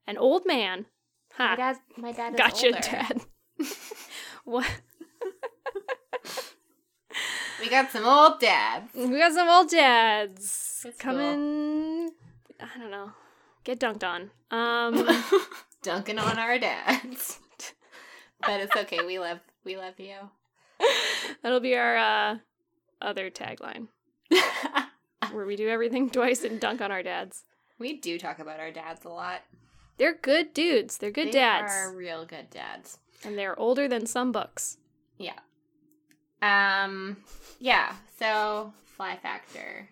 [0.05, 0.86] an old man.
[1.34, 1.49] Ha.
[1.49, 1.78] My dad.
[1.97, 2.80] My dad is gotcha, older.
[2.80, 3.22] dad.
[4.45, 4.82] what?
[7.60, 8.93] We got some old dads.
[8.95, 12.12] We got some old dads That's coming.
[12.60, 13.12] I don't know.
[13.64, 14.32] Get dunked on.
[14.51, 15.08] Um,
[15.84, 17.39] Dunking on our dads.
[18.41, 19.03] but it's okay.
[19.05, 19.39] We love.
[19.64, 20.16] We love you.
[21.41, 22.38] that'll be our uh,
[23.01, 23.88] other tagline,
[25.32, 27.43] where we do everything twice and dunk on our dads.
[27.80, 29.41] we do talk about our dads a lot.
[29.97, 30.97] They're good dudes.
[30.99, 32.99] They're good They dads, They Are real good dads.
[33.26, 34.78] and they're older than some books.
[35.18, 35.39] Yeah.
[36.42, 37.18] Um,
[37.60, 37.94] yeah.
[38.20, 39.90] So fly factor.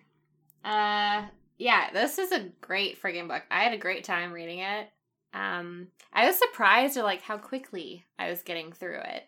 [0.64, 1.26] Uh,
[1.58, 1.90] yeah.
[1.92, 3.42] This is a great friggin' book.
[3.50, 4.88] I had a great time reading it.
[5.34, 9.24] Um, I was surprised at like how quickly I was getting through it.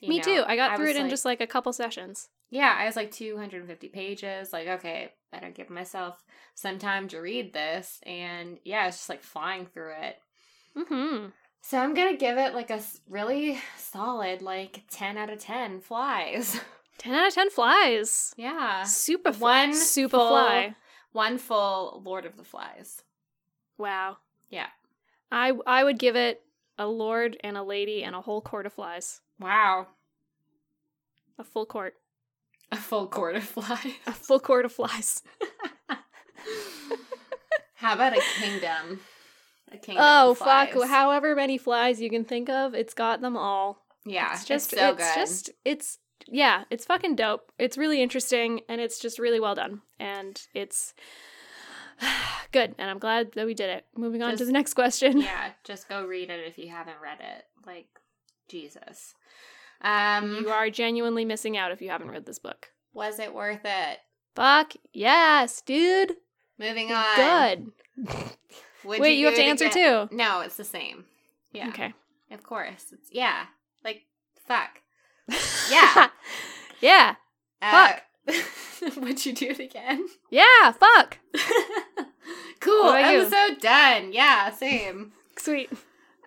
[0.00, 0.42] You Me know, too.
[0.46, 2.28] I got through it in like- just like a couple sessions.
[2.50, 4.52] yeah, I was like 250 pages.
[4.52, 6.22] Like, okay, better give myself
[6.54, 8.00] some time to read this.
[8.06, 10.16] And yeah, it's just like flying through it.
[10.76, 11.26] Mm-hmm.
[11.62, 16.60] So I'm gonna give it like a really solid, like 10 out of 10 flies.
[16.98, 18.34] 10 out of 10 flies.
[18.36, 18.82] yeah.
[18.84, 20.74] Super One super full- fly.
[21.12, 23.02] One full Lord of the Flies.
[23.78, 24.18] Wow.
[24.48, 24.68] Yeah.
[25.32, 26.42] I I would give it
[26.78, 29.20] a lord and a lady and a whole court of flies.
[29.38, 29.88] Wow.
[31.38, 31.94] A full court.
[32.72, 33.94] A full court of flies.
[34.06, 35.22] A full court of flies.
[37.74, 39.00] How about a kingdom?
[39.72, 40.04] A kingdom.
[40.06, 40.70] Oh fuck!
[40.86, 43.84] However many flies you can think of, it's got them all.
[44.04, 45.14] Yeah, it's just so it's good.
[45.14, 47.52] just it's yeah, it's fucking dope.
[47.58, 49.82] It's really interesting and it's just really well done.
[49.98, 50.94] And it's
[52.52, 52.74] good.
[52.78, 53.86] And I'm glad that we did it.
[53.96, 55.18] Moving on to the next question.
[55.20, 57.44] yeah, just go read it if you haven't read it.
[57.66, 57.86] Like
[58.48, 59.14] Jesus.
[59.82, 62.68] Um, You are genuinely missing out if you haven't read this book.
[62.92, 63.98] was it worth it?
[64.36, 66.16] Fuck yes, dude.
[66.58, 67.16] Moving on.
[67.16, 68.12] Good.
[68.84, 70.08] Would Wait, you, have to answer again?
[70.08, 70.16] too.
[70.16, 71.04] No, it's the same.
[71.52, 71.92] Yeah, Okay.
[72.30, 72.86] of course.
[72.92, 73.46] It's, yeah,
[73.84, 74.02] like
[74.46, 74.80] fuck.
[75.70, 76.08] Yeah.
[76.80, 77.14] yeah.
[77.62, 77.92] Uh,
[78.96, 80.06] would you do it again?
[80.30, 80.72] Yeah.
[80.72, 81.18] Fuck.
[82.60, 82.88] cool.
[82.90, 83.20] About you?
[83.22, 84.12] Episode done.
[84.12, 85.12] Yeah, same.
[85.38, 85.70] Sweet.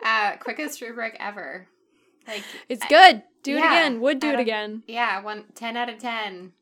[0.04, 1.68] Uh, quickest rubric ever.
[2.28, 3.24] Like It's I- good.
[3.44, 4.00] Do it again.
[4.00, 4.84] Would do it again.
[4.88, 6.54] Yeah, one ten out of ten.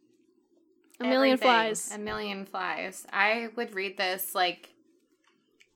[1.00, 1.38] A million Everything.
[1.48, 1.92] flies.
[1.94, 3.06] A million flies.
[3.14, 4.70] I would read this like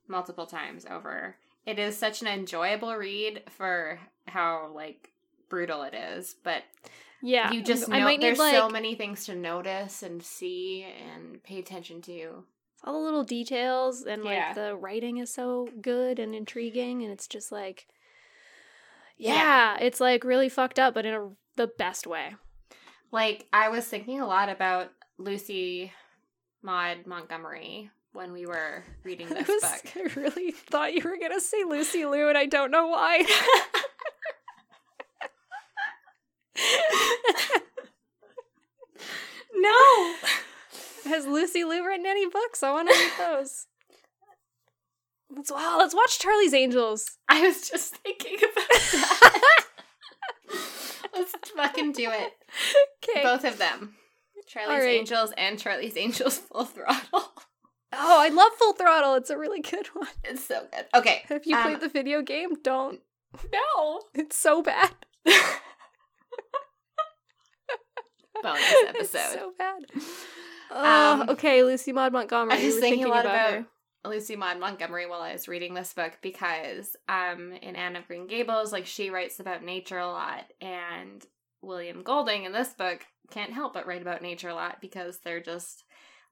[0.07, 1.35] multiple times over.
[1.65, 5.11] It is such an enjoyable read for how like
[5.49, 6.63] brutal it is, but
[7.21, 7.51] Yeah.
[7.51, 11.41] you just I know need there's like so many things to notice and see and
[11.43, 12.43] pay attention to.
[12.83, 14.53] all the little details and like Yeah.
[14.53, 17.87] the writing is so good and intriguing and it's just like
[19.17, 19.33] Yeah.
[19.33, 22.35] yeah, it's like really fucked up but in a the best way.
[23.11, 25.93] Like I was thinking a lot about Lucy
[26.61, 29.81] Maud Montgomery when we were reading I, this was, book.
[29.95, 33.25] I really thought you were gonna say Lucy Liu and I don't know why.
[39.53, 40.15] no.
[41.05, 42.63] Has Lucy Liu written any books?
[42.63, 43.67] I want to read those.
[45.29, 47.17] Let's wow, let's watch Charlie's Angels.
[47.27, 49.41] I was just thinking about that.
[51.13, 52.33] Let's fucking do it.
[53.03, 53.23] Okay.
[53.23, 53.95] Both of them.
[54.47, 54.95] Charlie's right.
[54.95, 57.33] Angels and Charlie's Angels Full Throttle.
[57.97, 59.15] Oh, I love Full Throttle.
[59.15, 60.07] It's a really good one.
[60.23, 60.85] It's so good.
[60.93, 61.23] Okay.
[61.29, 62.55] If you um, played the video game?
[62.61, 62.99] Don't.
[63.53, 64.01] No.
[64.13, 64.91] It's so bad.
[68.43, 69.33] Bonus It's episode.
[69.39, 69.83] so bad.
[70.71, 72.57] Oh, Um, okay, Lucy Maud Montgomery.
[72.57, 73.65] I was were thinking a lot about, her.
[74.05, 78.27] Lucy Maud Montgomery while I was reading this book because um in Anne of Green
[78.27, 81.25] Gables, like she writes about nature a lot and
[81.61, 85.39] William Golding in this book can't help but write about nature a lot because they're
[85.39, 85.84] just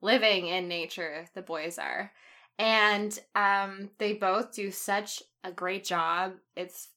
[0.04, 2.12] living in nature, the boys are.
[2.60, 6.34] And um they both do such a great job.
[6.56, 6.90] It's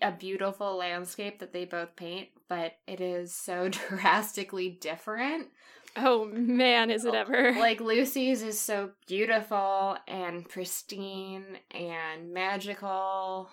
[0.00, 5.48] a beautiful landscape that they both paint, but it is so drastically different
[5.94, 7.52] Oh man, is it ever?
[7.52, 13.50] like Lucy's is so beautiful and pristine and magical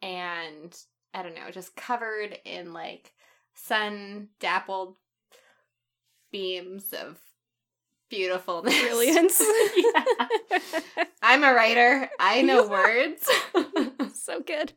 [0.00, 0.74] and
[1.14, 3.12] I don't know, just covered in like
[3.54, 4.96] sun dappled
[6.30, 7.18] beams of
[8.12, 8.78] beautifulness.
[8.80, 9.42] Brilliance.
[11.22, 12.10] I'm a writer.
[12.20, 13.28] I know words.
[14.14, 14.72] so good.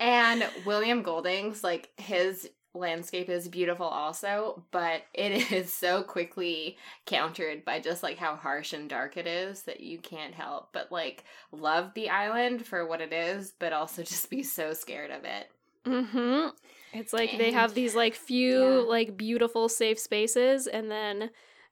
[0.00, 7.64] and William Golding's like his landscape is beautiful also, but it is so quickly countered
[7.64, 11.24] by just like how harsh and dark it is that you can't help but like
[11.52, 15.50] love the island for what it is, but also just be so scared of it.
[15.86, 16.48] Mm-hmm.
[16.92, 18.88] It's like they have these like few yeah.
[18.88, 21.30] like beautiful safe spaces and then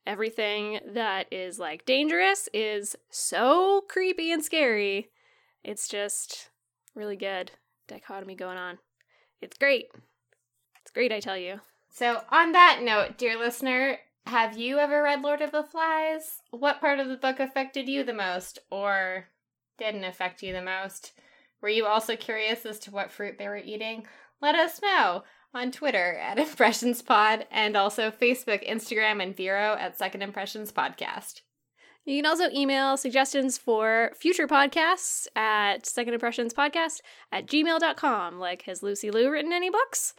[0.08, 5.10] everything that is like dangerous is so creepy and scary.
[5.62, 6.48] It's just
[6.94, 7.52] really good
[7.86, 8.78] dichotomy going on.
[9.42, 9.88] It's great.
[10.80, 11.60] It's great, I tell you.
[11.90, 16.40] So, on that note, dear listener, have you ever read Lord of the Flies?
[16.50, 19.26] What part of the book affected you the most or
[19.78, 21.12] didn't affect you the most?
[21.60, 24.06] Were you also curious as to what fruit they were eating?
[24.40, 25.24] Let us know
[25.54, 31.42] on Twitter at ImpressionsPod and also Facebook, Instagram, and Vero at Second Impressions Podcast.
[32.04, 37.00] You can also email suggestions for future podcasts at Second Impressions Podcast
[37.30, 38.38] at gmail.com.
[38.38, 40.14] Like, has Lucy Liu written any books?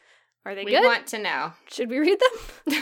[0.45, 0.81] Are they we good?
[0.81, 1.53] We want to know.
[1.67, 2.75] Should we read them?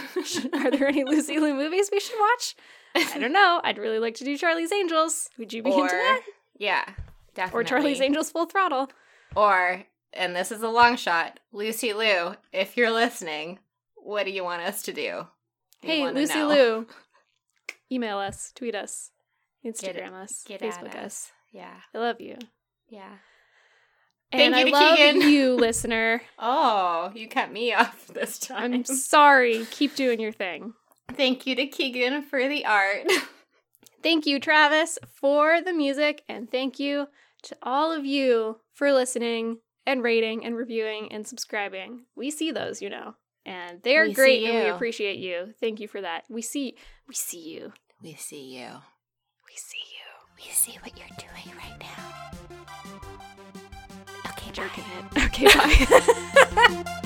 [0.53, 2.55] Are there any Lucy Liu movies we should watch?
[2.95, 3.61] I don't know.
[3.63, 5.29] I'd really like to do Charlie's Angels.
[5.37, 6.21] Would you be or into that?
[6.57, 6.83] yeah,
[7.33, 7.61] definitely.
[7.61, 8.89] Or Charlie's Angels Full Throttle?
[9.35, 9.83] Or
[10.17, 13.59] and this is a long shot, Lucy Liu, If you're listening,
[13.95, 15.27] what do you want us to do?
[15.81, 16.47] Hey, Lucy know.
[16.47, 16.87] Liu.
[17.91, 19.11] Email us, tweet us,
[19.65, 21.05] Instagram us, Get Facebook us.
[21.05, 21.31] us.
[21.51, 22.37] Yeah, I love you.
[22.89, 23.13] yeah.
[24.29, 25.29] And Thank you I to love Keegan.
[25.31, 26.21] you, listener.
[26.37, 28.73] Oh, you cut me off this time.
[28.73, 29.65] I'm sorry.
[29.71, 30.73] Keep doing your thing.
[31.13, 33.09] Thank you to Keegan for the art.
[34.03, 37.07] Thank you, Travis, for the music, and thank you
[37.43, 42.03] to all of you for listening and rating and reviewing and subscribing.
[42.15, 43.15] We see those, you know,
[43.45, 45.53] and they're We great, and we appreciate you.
[45.59, 46.25] Thank you for that.
[46.29, 46.75] We see,
[47.07, 47.73] we see you.
[48.03, 48.67] we see you.
[49.47, 50.03] We see you.
[50.35, 52.03] We see what you're doing right now.
[54.31, 54.83] Okay, Jerking
[55.15, 55.23] it.
[55.25, 56.83] Okay, bye.
[56.83, 57.01] Bye.